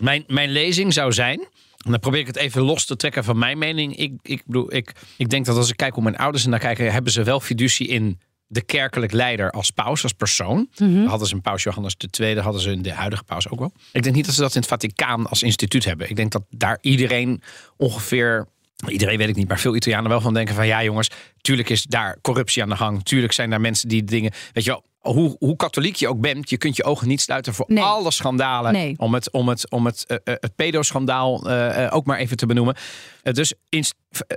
Mijn, 0.00 0.24
mijn 0.26 0.50
lezing 0.50 0.92
zou 0.92 1.12
zijn. 1.12 1.40
En 1.84 1.90
dan 1.90 2.00
probeer 2.00 2.20
ik 2.20 2.26
het 2.26 2.36
even 2.36 2.62
los 2.62 2.84
te 2.84 2.96
trekken 2.96 3.24
van 3.24 3.38
mijn 3.38 3.58
mening. 3.58 3.96
Ik, 3.96 4.12
ik, 4.22 4.42
bedoel, 4.46 4.74
ik, 4.74 4.92
ik 5.16 5.28
denk 5.28 5.46
dat 5.46 5.56
als 5.56 5.70
ik 5.70 5.76
kijk 5.76 5.94
hoe 5.94 6.02
mijn 6.02 6.16
ouders 6.16 6.44
er 6.44 6.50
naar 6.50 6.58
kijken, 6.58 6.92
hebben 6.92 7.12
ze 7.12 7.22
wel 7.22 7.40
fiducie 7.40 7.86
in 7.86 8.20
de 8.46 8.62
kerkelijk 8.62 9.12
leider 9.12 9.50
als 9.50 9.70
paus, 9.70 10.02
als 10.02 10.12
persoon. 10.12 10.68
Hadden 11.06 11.28
ze 11.28 11.34
een 11.34 11.40
paus 11.40 11.62
Johannes 11.62 11.96
II, 12.20 12.38
hadden 12.38 12.62
ze 12.62 12.70
in 12.70 12.82
de 12.82 12.92
huidige 12.92 13.24
paus 13.24 13.48
ook 13.48 13.58
wel. 13.58 13.72
Ik 13.92 14.02
denk 14.02 14.14
niet 14.14 14.24
dat 14.24 14.34
ze 14.34 14.40
dat 14.40 14.54
in 14.54 14.60
het 14.60 14.68
Vaticaan 14.68 15.26
als 15.26 15.42
instituut 15.42 15.84
hebben. 15.84 16.10
Ik 16.10 16.16
denk 16.16 16.32
dat 16.32 16.42
daar 16.50 16.78
iedereen 16.80 17.42
ongeveer. 17.76 18.46
Iedereen 18.86 19.18
weet 19.18 19.28
ik 19.28 19.36
niet, 19.36 19.48
maar 19.48 19.58
veel 19.58 19.76
Italianen 19.76 20.10
wel 20.10 20.20
van 20.20 20.34
denken 20.34 20.54
van 20.54 20.66
ja 20.66 20.82
jongens, 20.82 21.10
tuurlijk 21.40 21.70
is 21.70 21.82
daar 21.82 22.18
corruptie 22.20 22.62
aan 22.62 22.68
de 22.68 22.76
gang. 22.76 23.04
Tuurlijk 23.04 23.32
zijn 23.32 23.50
daar 23.50 23.60
mensen 23.60 23.88
die 23.88 24.04
dingen, 24.04 24.32
weet 24.52 24.64
je 24.64 24.70
wel, 24.70 24.84
hoe, 24.98 25.36
hoe 25.38 25.56
katholiek 25.56 25.96
je 25.96 26.08
ook 26.08 26.20
bent, 26.20 26.50
je 26.50 26.56
kunt 26.56 26.76
je 26.76 26.84
ogen 26.84 27.08
niet 27.08 27.20
sluiten 27.20 27.54
voor 27.54 27.64
Nee. 27.68 27.84
alle 27.84 28.10
schandalen. 28.10 28.72
Nee. 28.72 28.94
Om 28.96 29.14
het, 29.14 29.30
om 29.30 29.48
het, 29.48 29.70
om 29.70 29.86
het, 29.86 30.06
eh, 30.06 30.16
eh, 30.24 30.34
het 30.40 30.56
pedoschandaal 30.56 31.50
eh, 31.50 31.94
ook 31.96 32.06
maar 32.06 32.18
even 32.18 32.36
te 32.36 32.46
benoemen. 32.46 32.76
Dus 33.22 33.54
in, 33.68 33.84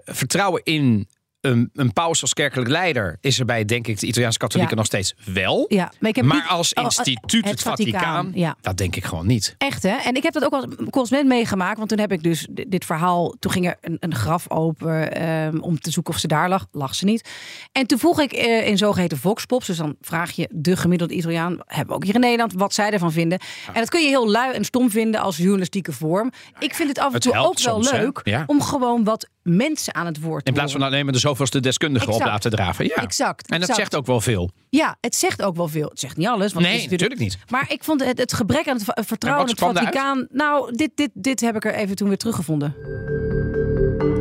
vertrouwen 0.06 0.62
in 0.64 1.08
een, 1.42 1.70
een 1.74 1.94
paus 1.94 2.22
als 2.22 2.34
kerkelijk 2.34 2.70
leider 2.70 3.18
is 3.22 3.40
er 3.40 3.46
bij, 3.46 3.66
denk 3.66 3.88
ik, 3.88 4.00
de 4.00 4.08
Italiaanse 4.08 4.38
katholieken 4.38 4.76
Ja. 4.76 4.82
nog 4.82 4.86
steeds 4.90 5.14
wel. 5.34 5.66
ja. 5.68 5.92
Maar, 6.00 6.10
ik 6.10 6.16
heb 6.16 6.26
Maar 6.26 6.36
niet- 6.38 6.48
als 6.48 6.74
oh, 6.74 6.84
instituut, 6.84 7.50
het, 7.50 7.62
Vaticaan, 7.62 8.32
ja. 8.34 8.56
dat 8.62 8.78
denk 8.78 8.96
ik 8.96 9.06
gewoon 9.06 9.28
niet. 9.28 9.56
Echt 9.58 9.84
hè? 9.84 9.96
En 9.96 10.16
ik 10.16 10.24
heb 10.24 10.34
dat 10.34 10.44
ook 10.46 10.54
als 10.54 10.66
correspondent 10.90 11.28
meegemaakt. 11.28 11.78
Want 11.78 11.90
toen 11.90 12.00
heb 12.00 12.12
ik 12.12 12.24
dus 12.24 12.48
dit, 12.50 12.72
dit 12.72 12.86
verhaal. 12.86 13.36
Toen 13.40 13.52
ging 13.52 13.66
er 13.68 13.78
een, 13.82 13.98
een 14.00 14.16
graf 14.16 14.50
open 14.50 15.12
ehm, 15.16 15.58
om 15.60 15.80
te 15.80 15.92
zoeken 15.92 16.14
of 16.14 16.20
ze 16.20 16.28
daar 16.28 16.50
lag. 16.50 16.68
Lag 16.72 16.96
ze 16.96 17.06
niet. 17.06 17.30
En 17.72 17.88
toen 17.88 18.00
vroeg 18.00 18.22
ik 18.22 18.32
eh, 18.34 18.68
in 18.68 18.78
zogeheten 18.78 19.18
voxpops. 19.18 19.68
Dus 19.68 19.78
dan 19.78 19.96
vraag 20.02 20.32
je 20.32 20.50
de 20.52 20.78
gemiddelde 20.78 21.14
Italiaan. 21.14 21.60
Hebben 21.66 21.88
we 21.88 21.94
ook 21.94 22.04
hier 22.04 22.16
in 22.16 22.20
Nederland. 22.22 22.54
Wat 22.54 22.74
zij 22.74 22.92
ervan 22.92 23.12
vinden. 23.12 23.40
En 23.68 23.74
dat 23.80 23.90
kun 23.90 24.02
je 24.02 24.08
heel 24.08 24.30
lui 24.32 24.54
en 24.54 24.64
stom 24.66 24.90
vinden 24.90 25.22
als 25.22 25.38
journalistieke 25.38 25.92
vorm. 25.92 26.32
ik 26.60 26.76
vind 26.76 26.90
het 26.90 27.00
af 27.00 27.14
en 27.14 27.20
toe 27.20 27.32
ook 27.34 27.60
wel 27.60 27.74
soms, 27.84 27.92
leuk. 27.92 28.44
Om 28.46 28.62
gewoon 28.62 29.04
wat 29.04 29.30
mensen 29.44 29.96
aan 29.96 30.06
het 30.06 30.22
woord 30.22 30.44
te 30.44 30.50
In 30.50 30.54
plaats 30.58 30.72
van 30.72 30.82
alleen 30.82 31.04
maar 31.04 31.14
de 31.14 31.20
zoveelste 31.20 31.60
deskundige 31.60 32.06
op 32.06 32.12
Exact. 32.12 32.30
laten 32.30 32.52
draven. 32.52 32.86
Ja. 32.86 32.96
Exact, 32.96 33.42
En 33.42 33.60
dat 33.60 33.70
exact. 33.70 33.78
zegt 33.80 33.96
ook 33.96 34.06
wel 34.06 34.22
veel. 34.22 34.52
Ja, 34.70 34.98
het 35.00 35.16
zegt 35.16 35.42
ook 35.42 35.56
wel 35.56 35.68
veel. 35.68 35.88
Het 35.90 36.00
zegt 36.00 36.18
niet 36.18 36.28
alles. 36.28 36.54
Want 36.54 36.66
het 36.66 36.76
Nee, 36.76 36.84
is 36.86 36.90
natuurlijk 36.92 37.20
niet. 37.20 37.38
Maar 37.50 37.66
ik 37.68 37.84
vond 37.84 38.06
het, 38.06 38.18
het 38.18 38.34
gebrek 38.34 38.68
aan 38.68 38.78
het 38.78 39.06
vertrouwen 39.08 39.46
in 39.46 39.52
het 39.52 39.60
Vaticaan. 39.60 40.28
Nou, 40.32 40.76
dit, 40.76 40.92
dit, 40.96 41.10
dit 41.14 41.42
heb 41.42 41.56
ik 41.56 41.66
er 41.66 41.74
even 41.74 41.96
toen 41.96 42.08
weer 42.08 42.18
teruggevonden. 42.18 42.76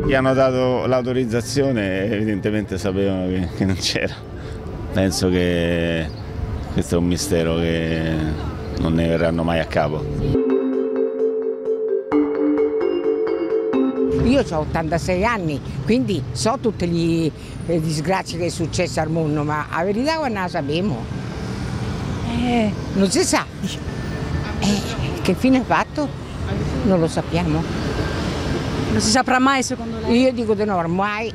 Gli 0.05 0.13
hanno 0.13 0.33
dato 0.33 0.87
l'autorizzazione 0.87 2.09
evidentemente 2.11 2.77
sapevano 2.77 3.27
che, 3.27 3.47
che 3.57 3.65
non 3.65 3.75
c'era. 3.79 4.13
Penso 4.93 5.29
che 5.29 6.05
questo 6.73 6.95
è 6.95 6.97
un 6.97 7.05
mistero 7.07 7.55
che 7.55 8.15
non 8.79 8.93
ne 8.93 9.07
verranno 9.07 9.43
mai 9.43 9.59
a 9.59 9.65
capo. 9.65 10.50
Io 14.23 14.43
ho 14.49 14.57
86 14.59 15.25
anni, 15.25 15.61
quindi 15.85 16.21
so 16.31 16.57
tutte 16.59 16.85
le 16.85 17.31
le 17.65 17.79
disgrazie 17.79 18.37
che 18.37 18.45
è 18.45 18.49
successo 18.49 18.99
al 18.99 19.09
mondo, 19.09 19.43
ma 19.43 19.67
la 19.71 19.83
verità 19.83 20.17
quando 20.17 20.39
la 20.39 20.47
sappiamo? 20.47 21.05
Eh, 22.39 22.71
non 22.93 23.09
si 23.09 23.23
sa. 23.23 23.45
Eh, 24.59 25.21
che 25.21 25.33
fine 25.33 25.59
ha 25.59 25.63
fatto? 25.63 26.07
Non 26.83 26.99
lo 26.99 27.07
sappiamo. 27.07 27.61
Non 28.91 28.99
si 28.99 29.09
saprà 29.09 29.39
mai 29.39 29.63
secondo 29.63 29.99
lei? 29.99 30.21
Io 30.21 30.33
dico 30.33 30.53
di 30.53 30.65
no, 30.65 30.75
ormai 30.75 31.31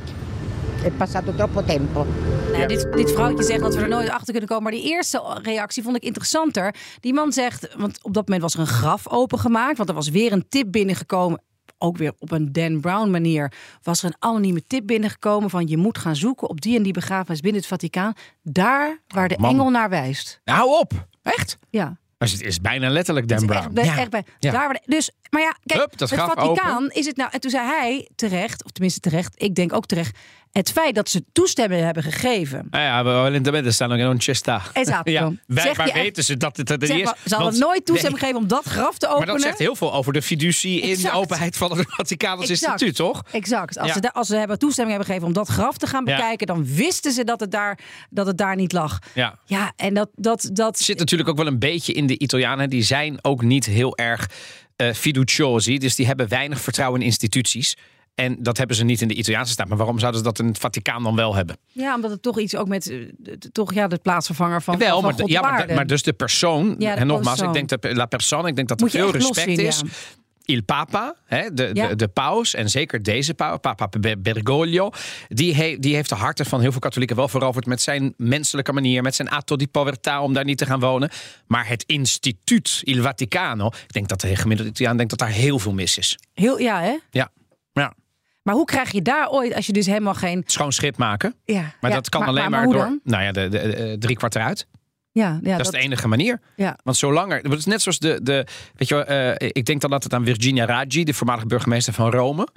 è 0.81 0.89
passato 0.91 1.31
troppo 1.31 1.63
tempo. 1.63 2.05
Nou, 2.51 2.65
dit, 2.67 2.87
dit 2.95 3.11
vrouwtje 3.11 3.43
zegt 3.43 3.61
dat 3.61 3.75
we 3.75 3.81
er 3.81 3.87
nooit 3.87 4.09
achter 4.09 4.31
kunnen 4.31 4.47
komen. 4.47 4.63
Maar 4.63 4.71
die 4.71 4.91
eerste 4.91 5.39
reactie 5.41 5.83
vond 5.83 5.95
ik 5.95 6.03
interessanter. 6.03 6.75
Die 6.99 7.13
man 7.13 7.31
zegt, 7.31 7.67
want 7.77 7.99
op 8.03 8.13
dat 8.13 8.27
moment 8.27 8.41
was 8.41 8.53
er 8.53 8.59
een 8.59 8.67
graf 8.67 9.07
opengemaakt. 9.07 9.77
Want 9.77 9.89
er 9.89 9.95
was 9.95 10.09
weer 10.09 10.31
een 10.31 10.45
tip 10.49 10.71
binnengekomen. 10.71 11.41
Ook 11.77 11.97
weer 11.97 12.13
op 12.19 12.31
een 12.31 12.51
Dan 12.51 12.79
Brown 12.81 13.09
manier. 13.09 13.51
Was 13.83 13.99
er 14.03 14.05
een 14.09 14.15
anonieme 14.19 14.63
tip 14.67 14.87
binnengekomen 14.87 15.49
van 15.49 15.67
je 15.67 15.77
moet 15.77 15.97
gaan 15.97 16.15
zoeken 16.15 16.49
op 16.49 16.61
die 16.61 16.77
en 16.77 16.83
die 16.83 16.93
begrafenis 16.93 17.39
binnen 17.39 17.59
het 17.61 17.69
Vaticaan. 17.69 18.13
Daar 18.43 19.01
waar 19.07 19.27
de 19.27 19.35
man. 19.39 19.49
engel 19.51 19.69
naar 19.69 19.89
wijst. 19.89 20.41
Nou, 20.43 20.57
hou 20.59 20.79
op. 20.79 21.07
Echt? 21.23 21.57
Ja. 21.69 21.97
Maar 22.17 22.29
het 22.29 22.41
is 22.41 22.61
bijna 22.61 22.89
letterlijk 22.89 23.27
Dan 23.27 23.45
Brown. 23.45 23.63
Echt 23.63 23.73
bij, 23.73 23.85
Ja. 23.85 23.97
echt 23.97 24.09
bij, 24.09 24.23
Ja. 24.39 24.51
daar 24.51 24.65
waar 24.67 24.73
de- 24.73 24.81
dus, 24.85 25.11
maar 25.29 25.41
ja, 25.41 25.55
kijk, 25.65 25.79
Hup, 25.79 25.99
het 25.99 26.09
Vaticaan 26.09 26.89
is 26.91 27.05
het 27.05 27.17
nou. 27.17 27.29
En 27.33 27.39
toen 27.39 27.51
zei 27.51 27.65
hij 27.67 28.09
terecht, 28.15 28.63
of 28.63 28.71
tenminste 28.71 28.99
terecht, 28.99 29.33
ik 29.35 29.55
denk 29.55 29.73
ook 29.73 29.85
terecht. 29.85 30.17
Het 30.51 30.71
feit 30.71 30.95
dat 30.95 31.09
ze 31.09 31.23
toestemming 31.31 31.81
hebben 31.83 32.03
gegeven. 32.03 32.67
Nou 32.69 32.83
ja, 32.83 33.03
we 33.03 33.21
evidentemente 33.21 33.71
staan 33.71 33.89
nog 33.89 33.97
in 33.97 34.05
un 34.05 34.35
sta. 34.35 34.61
Esatto. 34.73 35.11
Ja, 35.11 35.31
wij, 35.47 35.63
Zeg 35.63 35.77
waar 35.77 35.85
je 35.87 35.91
echt- 35.91 36.01
weten 36.01 36.23
ze 36.23 36.37
dat 36.37 36.57
het 36.57 36.69
er 36.69 36.83
is? 36.83 37.03
maar, 37.03 37.17
ze 37.25 37.35
hadden 37.35 37.59
nooit 37.59 37.85
toestemming 37.85 38.19
gegeven 38.19 38.41
om 38.41 38.47
dat 38.47 38.65
graf 38.65 38.97
te 38.97 39.05
Maar 39.05 39.15
openen. 39.15 39.33
dat 39.33 39.43
zegt 39.43 39.57
heel 39.59 39.75
veel 39.75 39.93
over 39.93 40.13
de 40.13 40.21
fiducie 40.21 40.75
in 40.81 40.87
de 40.87 40.93
Exact. 40.93 41.15
openheid 41.15 41.57
van 41.57 41.77
het 41.77 41.85
Vaticaans 41.89 42.49
Exact. 42.49 42.71
instituut, 42.71 42.95
toch? 42.95 43.23
Exact. 43.31 43.77
Als, 43.77 43.87
Ja. 43.93 43.93
ze, 44.01 44.13
als 44.13 44.27
ze 44.27 44.35
hebben 44.35 44.59
toestemming 44.59 44.97
hebben 44.97 45.15
gegeven 45.15 45.27
om 45.37 45.45
dat 45.45 45.53
graf 45.53 45.77
te 45.77 45.87
gaan 45.87 46.05
Ja. 46.05 46.15
bekijken, 46.15 46.47
dan 46.47 46.65
wisten 46.75 47.11
ze 47.11 47.23
dat 47.23 47.39
het 47.39 47.51
daar, 47.51 47.79
dat 48.09 48.25
het 48.27 48.37
daar 48.37 48.55
niet 48.55 48.71
lag. 48.71 48.99
Ja. 49.13 49.39
Ja, 49.45 49.73
en 49.75 49.93
dat. 49.93 50.09
dat, 50.15 50.49
dat 50.53 50.79
zit 50.79 50.99
natuurlijk 50.99 51.29
ook 51.29 51.37
wel 51.37 51.47
een 51.47 51.59
beetje 51.59 51.93
in 51.93 52.07
de 52.07 52.17
Italianen. 52.19 52.69
Die 52.69 52.83
zijn 52.83 53.19
ook 53.21 53.41
niet 53.41 53.65
heel 53.65 53.97
erg 53.97 54.29
eh 54.77 54.93
fiduciosi. 54.93 55.77
Dus 55.77 55.95
die 55.95 56.05
hebben 56.05 56.27
weinig 56.29 56.61
vertrouwen 56.61 56.99
in 56.99 57.05
instituties. 57.05 57.75
En 58.15 58.37
dat 58.39 58.57
hebben 58.57 58.75
ze 58.75 58.83
niet 58.83 59.01
in 59.01 59.07
de 59.07 59.13
Italiaanse 59.13 59.51
staat. 59.51 59.67
Maar 59.67 59.77
waarom 59.77 59.99
zouden 59.99 60.19
ze 60.19 60.25
dat 60.27 60.39
in 60.39 60.45
het 60.45 60.57
Vaticaan 60.57 61.03
dan 61.03 61.15
wel 61.15 61.35
hebben? 61.35 61.57
ja, 61.71 61.95
omdat 61.95 62.11
het 62.11 62.21
toch 62.21 62.39
iets 62.39 62.55
ook 62.55 62.67
met. 62.67 62.89
eh, 62.89 62.97
de- 63.17 63.37
de- 63.37 63.51
toch 63.51 63.73
ja, 63.73 63.87
de 63.87 63.97
plaatsvervanger 63.97 64.61
van. 64.61 64.77
wel, 64.77 65.01
van 65.01 65.11
maar, 65.11 65.21
op 65.23 65.29
ja, 65.29 65.65
maar, 65.75 65.87
dus 65.87 66.03
de 66.03 66.13
persoon. 66.13 66.75
Ja, 66.79 66.93
de 66.93 66.99
en 67.01 67.07
nogmaals, 67.07 67.37
persoon. 67.39 67.55
ik 67.55 67.67
denk 67.67 67.81
dat 67.81 67.95
la 67.97 68.05
persona, 68.05 68.47
ik 68.47 68.55
denk 68.55 68.67
dat 68.67 68.81
er 68.81 68.89
veel 68.89 69.11
respect 69.11 69.47
is. 69.57 69.81
ja. 69.85 69.87
Il 70.49 70.63
Papa, 70.63 71.15
hè, 71.25 71.53
de, 71.53 71.69
Ja. 71.73 71.87
de, 71.87 71.95
de 71.95 72.07
paus, 72.07 72.53
en 72.53 72.69
zeker 72.69 73.03
deze 73.03 73.33
paus, 73.33 73.57
Papa 73.61 73.89
Ber- 73.99 74.21
Bergoglio, 74.21 74.89
die, 75.27 75.55
he- 75.55 75.77
die 75.79 75.95
heeft 75.95 76.09
de 76.09 76.15
harten 76.15 76.45
van 76.45 76.61
heel 76.61 76.71
veel 76.71 76.79
katholieken 76.79 77.15
wel 77.15 77.27
veroverd 77.27 77.65
met 77.65 77.81
zijn 77.81 78.13
menselijke 78.17 78.73
manier, 78.73 79.01
met 79.01 79.15
zijn 79.15 79.29
atto 79.29 79.55
di 79.55 79.67
povertà 79.67 80.19
om 80.21 80.33
daar 80.33 80.43
niet 80.43 80.57
te 80.57 80.65
gaan 80.65 80.79
wonen. 80.79 81.09
Maar 81.47 81.67
het 81.67 81.83
instituut, 81.83 82.79
Il 82.83 83.01
Vaticano, 83.01 83.67
ik 83.67 83.93
denk 83.93 84.07
dat 84.07 84.21
de 84.21 84.35
gemiddelde 84.35 84.71
Italiaan 84.71 84.97
denkt 84.97 85.11
dat 85.17 85.19
daar 85.27 85.37
heel 85.37 85.59
veel 85.59 85.73
mis 85.73 85.97
is. 85.97 86.19
Heel, 86.33 86.59
ja, 86.59 86.81
hè? 86.81 86.97
Ja, 87.11 87.29
ja. 87.73 87.93
Maar 88.43 88.55
hoe 88.55 88.65
krijg 88.65 88.91
je 88.91 89.01
daar 89.01 89.29
ooit, 89.29 89.53
als 89.55 89.65
je 89.65 89.73
dus 89.73 89.85
helemaal 89.85 90.13
geen. 90.13 90.43
schoon 90.45 90.71
schip 90.71 90.97
maken. 90.97 91.35
Ja, 91.45 91.61
Maar 91.81 91.89
ja, 91.89 91.95
dat 91.97 92.09
kan 92.09 92.19
maar- 92.19 92.29
alleen 92.29 92.49
maar- 92.51 92.63
door 92.63 92.73
dan? 92.73 92.99
nou 93.03 93.23
ja, 93.23 93.31
de, 93.31 93.47
de, 93.49 93.59
de- 93.59 93.95
drie 93.99 94.15
kwart 94.15 94.35
eruit. 94.35 94.67
Ja, 95.17 95.39
ja, 95.43 95.57
dat, 95.57 95.65
is 95.65 95.71
de 95.71 95.77
enige 95.77 96.07
manier. 96.07 96.39
Ja. 96.55 96.77
Want 96.83 96.97
zolang 96.97 97.31
er. 97.31 97.37
Het 97.37 97.53
is 97.53 97.65
net 97.65 97.81
zoals 97.81 97.99
de. 97.99 98.19
de 98.23 98.45
weet 98.75 98.87
je, 98.87 99.03
eh, 99.03 99.49
ik 99.51 99.65
denk 99.65 99.81
dan 99.81 99.91
altijd 99.91 100.13
aan 100.13 100.25
Virginia 100.25 100.65
Raggi, 100.65 101.03
de 101.03 101.13
voormalige 101.13 101.47
burgemeester 101.47 101.93
van 101.93 102.11
Rome. 102.11 102.47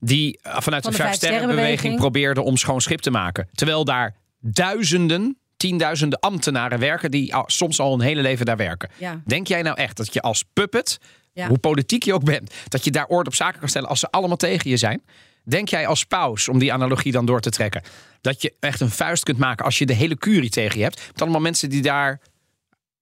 Die 0.00 0.38
eh, 0.42 0.60
vanuit 0.60 0.82
Van 0.82 0.92
de 0.92 0.96
de 0.96 1.02
Vijf 1.02 1.16
Sterrenbeweging 1.16 1.96
probeerde 1.96 2.42
om 2.42 2.56
schoon 2.56 2.80
schip 2.80 3.00
te 3.00 3.10
maken. 3.10 3.48
Terwijl 3.52 3.84
daar 3.84 4.14
duizenden, 4.40 5.38
tienduizenden 5.56 6.18
ambtenaren 6.18 6.78
werken 6.78 7.10
die 7.10 7.34
al- 7.34 7.44
soms 7.46 7.80
al 7.80 7.94
een 7.94 8.00
hele 8.00 8.22
leven 8.22 8.46
daar 8.46 8.56
werken. 8.56 8.90
Ja. 8.96 9.20
Denk 9.26 9.46
jij 9.46 9.62
nou 9.62 9.76
echt 9.76 9.96
dat 9.96 10.12
je 10.14 10.20
als 10.20 10.44
puppet, 10.52 10.98
hoe 11.46 11.58
politiek 11.58 12.02
je 12.02 12.14
ook 12.14 12.24
bent, 12.24 12.54
dat 12.68 12.84
je 12.84 12.90
daar 12.90 13.06
oord 13.06 13.26
op 13.26 13.34
zaken 13.34 13.60
kan 13.60 13.68
stellen 13.68 13.88
als 13.88 14.00
ze 14.00 14.10
allemaal 14.10 14.36
tegen 14.36 14.70
je 14.70 14.76
zijn? 14.76 15.02
Denk 15.44 15.68
jij 15.68 15.86
als 15.86 16.04
paus, 16.04 16.48
om 16.48 16.58
die 16.58 16.72
analogie 16.72 17.12
dan 17.12 17.26
door 17.26 17.40
te 17.40 17.50
trekken, 17.50 17.82
dat 18.20 18.42
je 18.42 18.54
echt 18.60 18.80
een 18.80 18.90
vuist 18.90 19.22
kunt 19.24 19.38
maken 19.38 19.64
als 19.64 19.78
je 19.78 19.86
de 19.86 19.94
hele 19.94 20.16
curie 20.16 20.50
tegen 20.50 20.78
je 20.78 20.84
hebt? 20.84 21.06
Met 21.12 21.22
allemaal 21.22 21.40
mensen 21.40 21.70
die 21.70 21.82
daar 21.82 22.20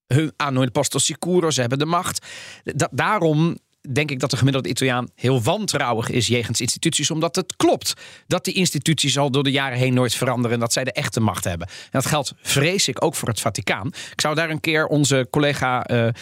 hun 0.06 0.32
aan 0.36 0.56
hun 0.56 0.70
sicuro, 0.98 1.50
ze 1.50 1.60
hebben 1.60 1.78
de 1.78 1.84
macht. 1.84 2.26
Da- 2.64 2.88
daarom 2.92 3.58
denk 3.92 4.10
ik 4.10 4.20
dat 4.20 4.30
de 4.30 4.36
gemiddelde 4.36 4.68
Italiaan 4.68 5.08
heel 5.14 5.42
wantrouwig 5.42 6.10
is 6.10 6.26
jegens 6.26 6.60
instituties, 6.60 7.10
omdat 7.10 7.36
het 7.36 7.56
klopt 7.56 7.92
dat 8.26 8.44
die 8.44 8.54
instituties 8.54 9.18
al 9.18 9.30
door 9.30 9.42
de 9.42 9.50
jaren 9.50 9.78
heen 9.78 9.94
nooit 9.94 10.14
veranderen 10.14 10.52
en 10.52 10.60
dat 10.60 10.72
zij 10.72 10.84
de 10.84 10.92
echte 10.92 11.20
macht 11.20 11.44
hebben. 11.44 11.66
En 11.66 11.74
dat 11.90 12.06
geldt, 12.06 12.32
vrees 12.42 12.88
ik, 12.88 13.04
ook 13.04 13.14
voor 13.14 13.28
het 13.28 13.40
Vaticaan. 13.40 13.86
Ik 13.86 14.20
zou 14.20 14.34
daar 14.34 14.50
een 14.50 14.60
keer 14.60 14.86
onze 14.86 15.26
collega 15.30 15.84
eh, 15.84 16.06
eh, 16.06 16.12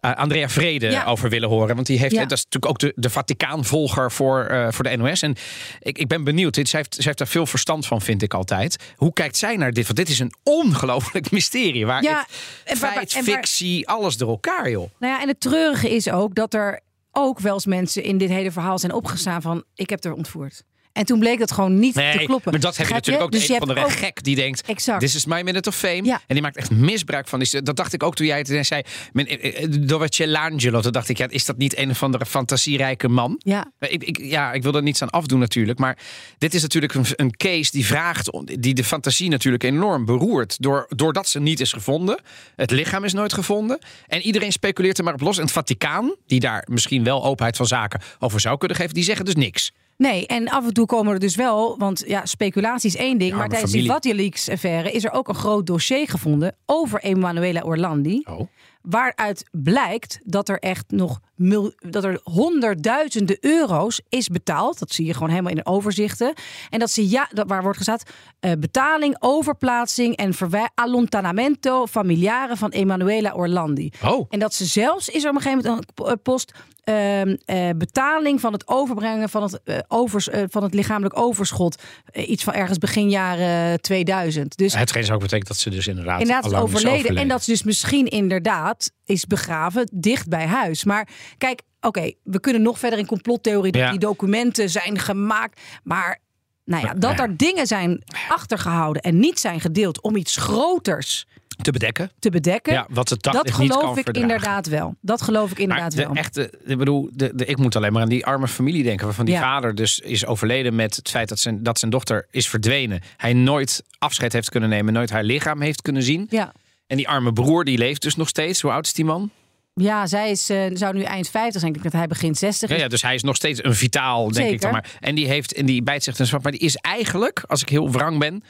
Andrea 0.00 0.48
Vrede 0.48 0.90
Ja. 0.90 1.04
over 1.04 1.28
willen 1.30 1.48
horen, 1.48 1.74
want 1.74 1.86
die 1.86 1.98
heeft, 1.98 2.14
Ja. 2.14 2.22
dat 2.22 2.38
is 2.38 2.44
natuurlijk 2.44 2.72
ook 2.72 2.78
de, 2.78 2.92
de 2.96 3.10
Vaticaan-volger 3.10 4.12
voor, 4.12 4.44
eh, 4.44 4.66
voor 4.70 4.84
de 4.84 4.96
NOS. 4.96 5.22
En 5.22 5.34
ik, 5.80 5.98
ik 5.98 6.06
ben 6.08 6.24
benieuwd, 6.24 6.54
dit, 6.54 6.68
zij, 6.68 6.78
heeft, 6.80 6.94
zij 6.94 7.04
heeft 7.04 7.18
daar 7.18 7.26
veel 7.28 7.46
verstand 7.46 7.86
van, 7.86 8.00
vind 8.02 8.22
ik 8.22 8.34
altijd. 8.34 8.76
Hoe 8.96 9.12
kijkt 9.12 9.36
zij 9.36 9.56
naar 9.56 9.72
dit? 9.72 9.84
Want 9.84 9.96
dit 9.98 10.08
is 10.08 10.18
een 10.18 10.34
ongelooflijk 10.42 11.30
mysterie. 11.30 11.86
Waar 11.86 12.02
Ja, 12.02 12.18
het 12.18 12.28
en 12.64 12.76
feit, 12.76 13.14
en 13.14 13.24
fictie, 13.24 13.88
alles 13.88 14.16
door 14.16 14.28
elkaar, 14.28 14.70
joh. 14.70 14.90
Nou 14.98 15.12
ja, 15.12 15.20
en 15.22 15.28
het 15.28 15.40
treurige 15.40 15.90
is 15.94 16.10
ook 16.10 16.34
dat 16.34 16.54
er 16.54 16.80
ook 17.16 17.40
wel 17.40 17.54
eens 17.54 17.66
mensen 17.66 18.02
in 18.02 18.18
dit 18.18 18.28
hele 18.28 18.50
verhaal 18.52 18.78
zijn 18.78 18.92
opgestaan 18.92 19.42
van 19.42 19.64
ik 19.74 19.90
heb 19.90 20.04
er 20.04 20.12
ontvoerd. 20.12 20.64
En 20.96 21.04
toen 21.04 21.18
bleek 21.18 21.38
dat 21.38 21.52
gewoon 21.52 21.78
niet 21.78 21.94
te 21.94 22.22
kloppen. 22.26 22.50
maar 22.50 22.60
dat 22.60 22.76
heb 22.76 22.86
je 22.86 22.92
natuurlijk 22.92 23.24
ook 23.24 23.32
Dus 23.32 23.48
een 23.48 23.58
van 23.58 23.68
de 23.68 23.84
ook- 23.84 23.90
gek 23.90 24.22
die 24.22 24.34
denkt, 24.36 24.62
Exact. 24.66 25.00
this 25.00 25.14
is 25.14 25.24
my 25.26 25.40
minute 25.42 25.68
of 25.68 25.76
fame. 25.76 26.04
Ja. 26.04 26.14
En 26.26 26.34
die 26.34 26.42
maakt 26.42 26.56
echt 26.56 26.70
misbruik 26.70 27.28
van. 27.28 27.38
die- 27.38 27.62
Dat 27.62 27.76
dacht 27.76 27.92
ik 27.92 28.02
ook 28.02 28.14
toen 28.14 28.26
jij 28.26 28.38
het 28.38 28.66
zei, 28.66 28.82
men- 29.12 29.26
eh, 29.26 29.62
eh, 29.62 29.68
Dovecellangelo. 29.80 30.80
Toen 30.80 30.92
dacht 30.92 31.08
ik, 31.08 31.18
ja, 31.18 31.26
is 31.28 31.44
dat 31.44 31.56
niet 31.56 31.76
een 31.78 31.90
of 31.90 32.02
andere 32.02 32.26
fantasierijke 32.26 33.08
man? 33.08 33.36
Ja. 33.38 33.72
Ik, 33.78 34.04
ik, 34.04 34.18
ja, 34.22 34.52
ik 34.52 34.62
wil 34.62 34.74
er 34.74 34.82
niets 34.82 35.02
aan 35.02 35.10
afdoen 35.10 35.38
natuurlijk. 35.38 35.78
Maar 35.78 35.98
dit 36.38 36.54
is 36.54 36.62
natuurlijk 36.62 36.94
een, 36.94 37.04
een 37.16 37.36
case 37.36 37.70
die 37.70 37.86
vraagt, 37.86 38.30
die 38.60 38.74
de 38.74 38.84
fantasie 38.84 39.28
natuurlijk 39.28 39.62
enorm 39.62 40.04
beroert. 40.04 40.62
Door, 40.62 40.86
doordat 40.88 41.28
ze 41.28 41.40
niet 41.40 41.60
is 41.60 41.72
gevonden. 41.72 42.20
Het 42.56 42.70
lichaam 42.70 43.04
is 43.04 43.12
nooit 43.12 43.32
gevonden. 43.32 43.78
En 44.06 44.20
iedereen 44.20 44.52
speculeert 44.52 44.98
er 44.98 45.04
maar 45.04 45.14
op 45.14 45.20
los. 45.20 45.36
En 45.36 45.42
het 45.42 45.52
Vaticaan, 45.52 46.14
die 46.26 46.40
daar 46.40 46.66
misschien 46.70 47.04
wel 47.04 47.24
openheid 47.24 47.56
van 47.56 47.66
zaken 47.66 48.00
over 48.18 48.40
zou 48.40 48.58
kunnen 48.58 48.76
geven, 48.76 48.94
die 48.94 49.04
zeggen 49.04 49.24
dus 49.24 49.34
niks. 49.34 49.72
Nee, 49.96 50.26
en 50.26 50.48
af 50.48 50.66
en 50.66 50.72
toe 50.72 50.86
komen 50.86 51.12
er 51.12 51.18
dus 51.18 51.36
wel, 51.36 51.78
want 51.78 52.02
ja, 52.06 52.26
speculatie 52.26 52.88
is 52.88 52.96
één 52.96 53.18
ding, 53.18 53.34
maar 53.34 53.48
tijdens 53.48 53.72
die 53.72 53.92
WikiLeaks-affaire 53.92 54.90
is 54.90 55.04
er 55.04 55.12
ook 55.12 55.28
een 55.28 55.34
groot 55.34 55.66
dossier 55.66 56.08
gevonden 56.08 56.56
over 56.66 57.00
Emanuela 57.00 57.62
Orlandi. 57.62 58.22
Oh. 58.24 58.40
Waaruit 58.82 59.44
blijkt 59.52 60.20
dat 60.24 60.48
er 60.48 60.58
echt 60.58 60.84
nog 60.90 61.20
mil, 61.34 61.72
dat 61.78 62.04
er 62.04 62.20
honderdduizenden 62.22 63.36
euro's 63.40 64.00
is 64.08 64.28
betaald. 64.28 64.78
Dat 64.78 64.92
zie 64.92 65.06
je 65.06 65.12
gewoon 65.12 65.28
helemaal 65.28 65.50
in 65.50 65.56
de 65.56 65.66
overzichten. 65.66 66.34
En 66.70 66.78
dat 66.78 66.90
ze 66.90 67.10
ja, 67.10 67.28
dat, 67.32 67.48
waar 67.48 67.62
wordt 67.62 67.78
gezegd, 67.78 68.10
eh, 68.40 68.52
betaling, 68.58 69.16
overplaatsing 69.18 70.16
en 70.16 70.34
allontanamento 70.74 71.86
familiare 71.86 72.56
van 72.56 72.70
Emanuela 72.70 73.34
Orlandi. 73.34 73.90
Oh. 74.04 74.26
En 74.28 74.38
dat 74.38 74.54
ze 74.54 74.64
zelfs 74.64 75.08
is 75.08 75.22
er 75.22 75.30
op 75.30 75.36
een 75.36 75.42
gegeven 75.42 75.64
moment 75.64 75.92
een 75.94 76.06
eh, 76.06 76.12
post 76.22 76.52
ehm, 76.86 77.36
eh, 77.44 77.68
betaling 77.76 78.40
van 78.40 78.52
het 78.52 78.68
overbrengen 78.68 79.28
van 79.28 79.42
het, 79.42 79.60
overs, 79.88 80.28
eh, 80.28 80.42
van 80.48 80.62
het 80.62 80.74
lichamelijk 80.74 81.18
overschot. 81.18 81.82
Iets 82.14 82.44
van 82.44 82.54
ergens 82.54 82.78
begin 82.78 83.10
jaren 83.10 83.80
2000. 83.80 84.56
Dus 84.56 84.74
Hetgeen 84.74 85.02
zou 85.04 85.14
ook 85.14 85.22
betekenen 85.22 85.48
dat 85.48 85.58
ze 85.58 85.70
dus 85.70 85.86
inderdaad, 85.86 86.20
inderdaad 86.20 86.52
is 86.52 86.58
overleden. 86.58 87.16
En 87.16 87.28
dat 87.28 87.44
ze 87.44 87.50
dus 87.50 87.62
misschien 87.62 88.06
inderdaad 88.06 88.90
is 89.04 89.26
begraven 89.26 89.88
dicht 89.92 90.28
bij 90.28 90.46
huis. 90.46 90.84
Maar 90.84 91.08
kijk, 91.38 91.62
oké, 91.80 92.12
we 92.22 92.40
kunnen 92.40 92.62
nog 92.62 92.78
verder 92.78 92.98
in 92.98 93.06
complottheorie. 93.06 93.72
dat 93.72 93.82
Ja. 93.82 93.90
Die 93.90 93.98
documenten 93.98 94.70
zijn 94.70 94.98
gemaakt. 94.98 95.60
Maar 95.82 96.18
nou 96.64 96.86
ja, 96.86 96.94
dat 96.94 97.18
er 97.18 97.36
dingen 97.36 97.66
zijn 97.66 98.02
achtergehouden 98.28 99.02
en 99.02 99.18
niet 99.18 99.40
zijn 99.40 99.60
gedeeld 99.60 100.00
om 100.00 100.16
iets 100.16 100.36
groters 100.36 101.26
te 101.62 101.70
bedekken. 101.72 102.10
te 102.18 102.30
bedekken. 102.30 102.72
Ja, 102.72 102.86
wat 102.90 103.08
het 103.08 103.22
dat 103.22 103.32
daglicht 103.32 103.58
niet 103.58 103.68
geloof 103.72 103.84
kan 103.88 103.98
ik 103.98 104.04
verdragen. 104.04 104.30
inderdaad 104.30 104.66
wel. 104.66 104.94
Dat 105.00 105.22
geloof 105.22 105.50
ik 105.50 105.58
inderdaad 105.58 105.94
maar 105.96 106.04
de 106.04 106.12
wel. 106.12 106.16
echte, 106.22 106.50
ik 106.64 106.78
bedoel, 106.78 107.08
de, 107.12 107.30
de, 107.34 107.44
ik 107.44 107.56
moet 107.56 107.76
alleen 107.76 107.92
maar 107.92 108.02
aan 108.02 108.08
die 108.08 108.26
arme 108.26 108.48
familie 108.48 108.82
denken. 108.82 109.04
Waarvan 109.06 109.24
die 109.24 109.34
Ja. 109.34 109.40
vader 109.40 109.74
dus 109.74 109.98
is 109.98 110.26
overleden 110.26 110.74
met 110.74 110.96
het 110.96 111.08
feit 111.10 111.28
dat 111.28 111.38
zijn, 111.38 111.62
dat 111.62 111.78
zijn 111.78 111.90
dochter 111.90 112.26
is 112.30 112.48
verdwenen. 112.48 113.00
Hij 113.16 113.32
nooit 113.32 113.82
afscheid 113.98 114.32
heeft 114.32 114.50
kunnen 114.50 114.68
nemen, 114.68 114.92
nooit 114.92 115.10
haar 115.10 115.24
lichaam 115.24 115.60
heeft 115.60 115.82
kunnen 115.82 116.02
zien. 116.02 116.26
Ja. 116.30 116.52
En 116.86 116.96
die 116.96 117.08
arme 117.08 117.32
broer, 117.32 117.64
die 117.64 117.78
leeft 117.78 118.02
dus 118.02 118.16
nog 118.16 118.28
steeds. 118.28 118.60
Hoe 118.60 118.70
oud 118.70 118.86
is 118.86 118.92
die 118.92 119.04
man? 119.04 119.30
Ja, 119.74 120.06
zij 120.06 120.30
is, 120.30 120.50
eh, 120.50 120.64
zou 120.72 120.94
nu 120.94 121.02
eind 121.02 121.28
50 121.28 121.60
zijn. 121.60 121.74
Ik 121.74 121.80
denk 121.80 121.92
dat 121.92 122.00
hij 122.00 122.08
begin 122.10 122.34
60 122.34 122.68
Ja, 122.68 122.74
is. 122.74 122.80
ja, 122.82 122.88
dus 122.88 123.02
hij 123.02 123.14
is 123.14 123.22
nog 123.22 123.36
steeds 123.36 123.64
een 123.64 123.74
vitaal, 123.74 124.30
denk 124.30 124.50
ik 124.50 124.60
dan 124.60 124.72
maar. 124.72 124.90
En 125.00 125.14
die, 125.14 125.26
heeft, 125.26 125.52
en 125.52 125.66
die 125.66 125.82
bijt 125.82 126.02
zich 126.04 126.14
ten 126.14 126.26
zwart. 126.26 126.42
Maar 126.42 126.52
die 126.52 126.60
is 126.60 126.76
eigenlijk, 126.76 127.44
als 127.46 127.62
ik 127.62 127.68
heel 127.68 127.90
wrang 127.90 128.18
ben, 128.18 128.42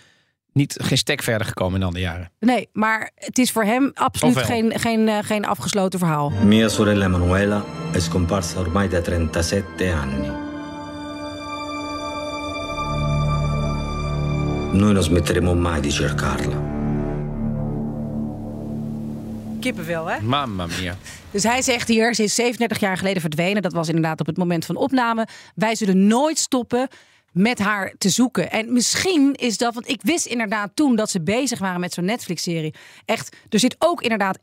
niet, 0.57 0.77
geen 0.83 0.99
stek 0.99 1.23
verder 1.23 1.47
gekomen 1.47 1.81
in 1.81 1.87
andere 1.87 2.05
jaren. 2.05 2.31
Nee, 2.41 2.69
maar 2.73 3.11
het 3.15 3.39
is 3.39 3.51
voor 3.51 3.65
hem 3.65 3.91
absoluut 3.95 4.37
geen, 4.37 4.79
geen, 4.79 5.09
eh, 5.09 5.19
geen 5.23 5.45
afgesloten 5.45 5.99
verhaal. 5.99 6.31
Mia 6.31 6.69
sorella 6.69 7.05
Emanuela 7.05 7.65
è 7.93 7.99
scomparsa 7.99 8.59
ormai 8.59 8.89
da 8.89 9.03
37 9.03 9.93
anni. 9.93 10.45
Noi 14.73 14.93
non 14.93 15.03
smetteremo 15.03 15.55
mai 15.55 15.81
di 15.81 15.91
cercarla. 15.91 16.75
Kippenvel, 19.61 20.07
hè? 20.07 20.21
Mamma 20.21 20.67
mia. 20.81 20.97
Dus 21.31 21.43
hij 21.43 21.63
zegt 21.63 21.89
hier, 21.89 22.15
ze 22.15 22.23
is 22.23 22.35
37 22.35 22.79
jaar 22.79 22.97
geleden 22.97 23.21
verdwenen. 23.21 23.63
Dat 23.63 23.73
was 23.73 23.89
inderdaad 23.89 24.21
op 24.21 24.27
het 24.27 24.37
moment 24.37 24.65
van 24.65 24.77
opname. 24.77 25.27
Wij 25.55 25.75
zullen 25.75 26.07
nooit 26.07 26.39
stoppen 26.39 26.89
met 27.37 27.59
haar 27.59 27.95
te 27.99 28.09
zoeken. 28.09 28.51
En 28.51 28.73
misschien 28.73 29.35
is 29.35 29.59
dat, 29.59 29.75
want 29.75 29.89
ik 29.89 30.01
wist 30.03 30.27
inderdaad 30.27 30.71
toen 30.75 30.97
dat 30.97 31.11
ze 31.11 31.23
bezig 31.23 31.59
waren 31.59 31.81
met 31.81 31.93
zo'n 31.93 32.05
Netflix-serie. 32.05 32.75
Echt, 33.05 33.37
er 33.49 33.59
zit 33.59 33.77
ook 33.79 34.03
inderdaad 34.03 34.39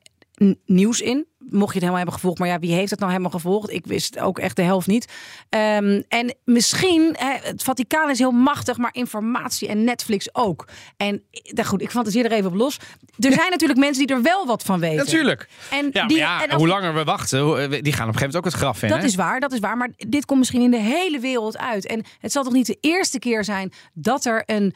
nieuws 0.66 1.02
in. 1.02 1.28
Mocht 1.50 1.68
je 1.74 1.74
het 1.74 1.74
helemaal 1.74 1.96
hebben 1.96 2.14
gevolgd. 2.14 2.40
Maar 2.40 2.48
ja, 2.48 2.60
wie 2.60 2.74
heeft 2.74 2.90
het 2.90 3.00
nou 3.00 3.12
helemaal 3.12 3.32
gevolgd? 3.32 3.72
Ik 3.72 3.86
wist 3.86 4.20
ook 4.20 4.40
echt 4.40 4.56
de 4.56 4.62
helft 4.62 4.88
niet. 4.88 5.08
Ehm, 5.50 6.02
en 6.08 6.36
misschien, 6.46 7.16
het 7.20 7.64
Vaticaan 7.64 8.10
is 8.10 8.20
heel 8.20 8.32
machtig, 8.32 8.78
maar 8.78 8.94
informatie 8.94 9.68
en 9.68 9.84
Netflix 9.84 10.36
ook. 10.36 10.68
En 10.98 11.24
nou 11.32 11.68
goed, 11.68 11.82
ik 11.82 11.92
fantaseer 11.92 12.26
er 12.26 12.32
even 12.32 12.50
op 12.50 12.56
los. 12.56 12.78
Er 13.20 13.34
zijn 13.42 13.50
natuurlijk 13.50 13.80
mensen 13.80 14.08
die 14.08 14.16
er 14.16 14.22
wel 14.22 14.46
wat 14.46 14.64
van 14.64 14.80
weten. 14.80 14.98
Natuurlijk. 15.06 15.48
En 15.72 15.90
Ja, 15.92 16.06
die, 16.08 16.18
ja, 16.18 16.44
en 16.44 16.50
als- 16.50 16.60
hoe 16.60 16.68
langer 16.68 16.94
we 16.94 17.04
wachten, 17.04 17.40
eh, 17.40 17.82
die 17.82 17.94
gaan 17.94 18.08
op 18.08 18.14
een 18.14 18.20
gegeven 18.20 18.20
moment 18.20 18.36
ook 18.36 18.46
het 18.46 18.54
graf 18.54 18.82
in. 18.84 18.90
dat 18.90 18.98
hè? 18.98 19.04
is 19.06 19.16
waar, 19.16 19.40
dat 19.40 19.52
is 19.54 19.60
waar. 19.60 19.78
Maar 19.78 19.90
dit 19.98 20.26
komt 20.26 20.40
misschien 20.40 20.62
in 20.62 20.72
de 20.72 20.78
hele 20.82 21.20
wereld 21.20 21.58
uit. 21.58 21.86
En 21.86 22.04
het 22.20 22.32
zal 22.32 22.44
toch 22.44 22.54
niet 22.54 22.66
de 22.68 22.78
eerste 22.82 23.20
keer 23.20 23.44
zijn 23.44 23.72
dat 23.94 24.26
er 24.26 24.44
een. 24.46 24.74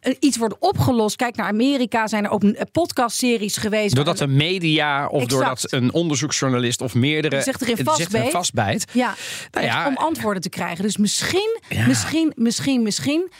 Een- 0.00 0.16
iets 0.20 0.36
wordt 0.36 0.54
opgelost. 0.58 1.16
Kijk 1.16 1.36
naar 1.36 1.46
Amerika, 1.46 2.06
zijn 2.06 2.24
er 2.24 2.30
ook 2.30 2.42
podcastseries 2.72 3.56
geweest. 3.56 3.94
Doordat 3.94 4.18
de 4.18 4.26
media 4.26 5.06
of 5.06 5.22
Exact. 5.22 5.30
doordat 5.30 5.72
een 5.72 5.92
onderzoeksjournalist 5.92 6.80
of 6.80 6.94
meerdere 6.94 7.42
zich 7.42 7.60
erin 7.60 7.76
zich 7.76 7.84
vastbeet. 7.86 8.30
vastbijt. 8.30 8.84
Ja, 8.92 9.14
Nou 9.50 9.66
ja, 9.66 9.86
om 9.86 9.96
antwoorden 9.96 10.42
te 10.42 10.48
krijgen. 10.48 10.84
Dus 10.84 10.96
misschien, 10.96 11.60
misschien, 11.86 12.32
misschien, 12.36 12.82
misschien 12.82 13.30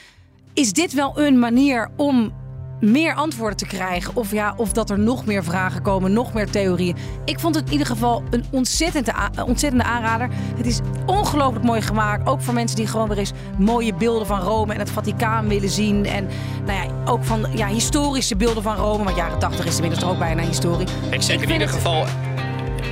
is 0.55 0.73
dit 0.73 0.93
wel 0.93 1.19
een 1.21 1.39
manier 1.39 1.89
om 1.97 2.33
meer 2.81 3.15
antwoorden 3.15 3.57
te 3.57 3.67
krijgen. 3.67 4.17
Of, 4.17 4.31
ja, 4.33 4.55
of 4.57 4.73
dat 4.73 4.91
er 4.91 4.99
nog 4.99 5.25
meer 5.27 5.45
vragen 5.45 5.83
komen, 5.83 6.13
nog 6.13 6.33
meer 6.33 6.51
theorieën. 6.51 6.97
Ik 7.25 7.41
vond 7.41 7.55
het 7.55 7.67
in 7.67 7.73
ieder 7.73 7.87
geval 7.87 8.23
een 8.31 8.45
ontzettende, 8.51 9.13
ontzettende 9.47 9.85
aanrader. 9.85 10.29
Het 10.57 10.67
is 10.67 10.81
ongelooflijk 11.07 11.65
mooi 11.65 11.83
gemaakt. 11.83 12.29
Ook 12.29 12.41
voor 12.43 12.55
mensen 12.55 12.77
die 12.77 12.87
gewoon 12.87 13.09
weer 13.09 13.19
eens 13.19 13.33
mooie 13.59 13.95
beelden 13.95 14.27
van 14.27 14.41
Rome 14.41 14.73
en 14.73 14.79
het 14.79 14.91
Vaticaan 14.91 15.49
willen 15.49 15.71
zien. 15.71 16.07
En 16.07 16.27
nou 16.67 16.79
ja, 16.89 17.13
ook 17.13 17.25
van 17.25 17.47
ja, 17.55 17.67
historische 17.67 18.37
beelden 18.37 18.63
van 18.63 18.77
Rome. 18.77 19.05
Want 19.05 19.17
jaren 19.17 19.39
80 19.39 19.67
is 19.67 19.75
inmiddels 19.77 20.05
ook 20.05 20.19
bijna 20.19 20.43
historie. 20.43 20.87
Ik 21.11 21.23
zeg 21.23 21.37
in 21.37 21.51
ieder 21.51 21.61
het- 21.67 21.71
geval 21.77 22.05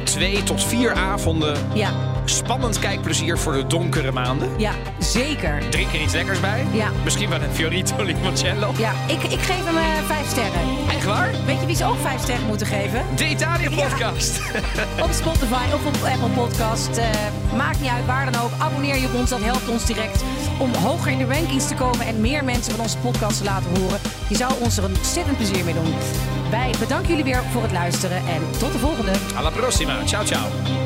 twee 0.06 0.42
tot 0.42 0.64
vier 0.64 0.92
avonden 0.94 1.56
Ja, 1.74 1.90
spannend 2.24 2.78
kijkplezier 2.78 3.38
voor 3.38 3.52
de 3.52 3.66
donkere 3.66 4.12
maanden. 4.12 4.48
ja, 4.58 4.70
zeker. 4.98 5.62
Drink 5.70 5.92
er 5.92 6.00
iets 6.00 6.12
lekkers 6.12 6.40
bij. 6.40 6.66
Ja. 6.72 6.88
Misschien 7.04 7.28
wel 7.28 7.40
een 7.42 7.50
Fiorito 7.52 8.02
Limoncello. 8.02 8.72
Ja, 8.78 8.92
ik, 9.06 9.22
ik 9.22 9.40
geef 9.40 9.64
hem 9.64 9.76
eh, 9.76 9.82
vijf 10.06 10.28
sterren. 10.28 10.60
Echt 10.88 11.04
waar? 11.04 11.30
Weet 11.46 11.60
je 11.60 11.66
wie 11.66 11.76
ze 11.76 11.84
ook 11.84 11.98
vijf 12.00 12.20
sterren 12.22 12.46
moeten 12.46 12.66
geven? 12.66 13.02
De 13.16 13.28
Italië 13.28 13.68
podcast. 13.70 14.40
Op 15.04 15.10
Spotify 15.12 15.64
of 15.74 15.86
op 15.86 15.94
Apple 16.12 16.28
Podcast. 16.34 16.96
Eh, 16.96 17.06
maakt 17.56 17.80
niet 17.80 17.90
uit 17.90 18.06
waar 18.06 18.32
dan 18.32 18.42
ook. 18.42 18.50
Abonneer 18.58 18.96
je 18.96 19.06
op 19.06 19.14
ons, 19.14 19.30
dat 19.30 19.42
helpt 19.42 19.68
ons 19.68 19.84
direct 19.86 20.22
om 20.58 20.74
hoger 20.74 21.10
in 21.12 21.18
de 21.18 21.24
rankings 21.26 21.68
te 21.68 21.74
komen 21.74 22.06
en 22.06 22.20
meer 22.20 22.44
mensen 22.44 22.72
van 22.72 22.80
onze 22.80 22.98
podcast 22.98 23.38
te 23.38 23.44
laten 23.44 23.70
horen. 23.80 24.00
Je 24.28 24.36
zou 24.36 24.52
ons 24.60 24.76
er 24.76 24.84
een 24.84 24.96
ontzettend 24.96 25.36
plezier 25.36 25.64
mee 25.64 25.74
doen. 25.74 25.94
Wij 26.50 26.74
bedanken 26.78 27.08
jullie 27.08 27.24
weer 27.24 27.42
voor 27.42 27.62
het 27.62 27.72
luisteren 27.72 28.16
en 28.16 28.42
tot 28.58 28.72
de 28.72 28.78
volgende. 28.78 29.12
Alla 29.34 29.50
prossima. 29.50 30.04
Ciao, 30.04 30.24
ciao. 30.24 30.85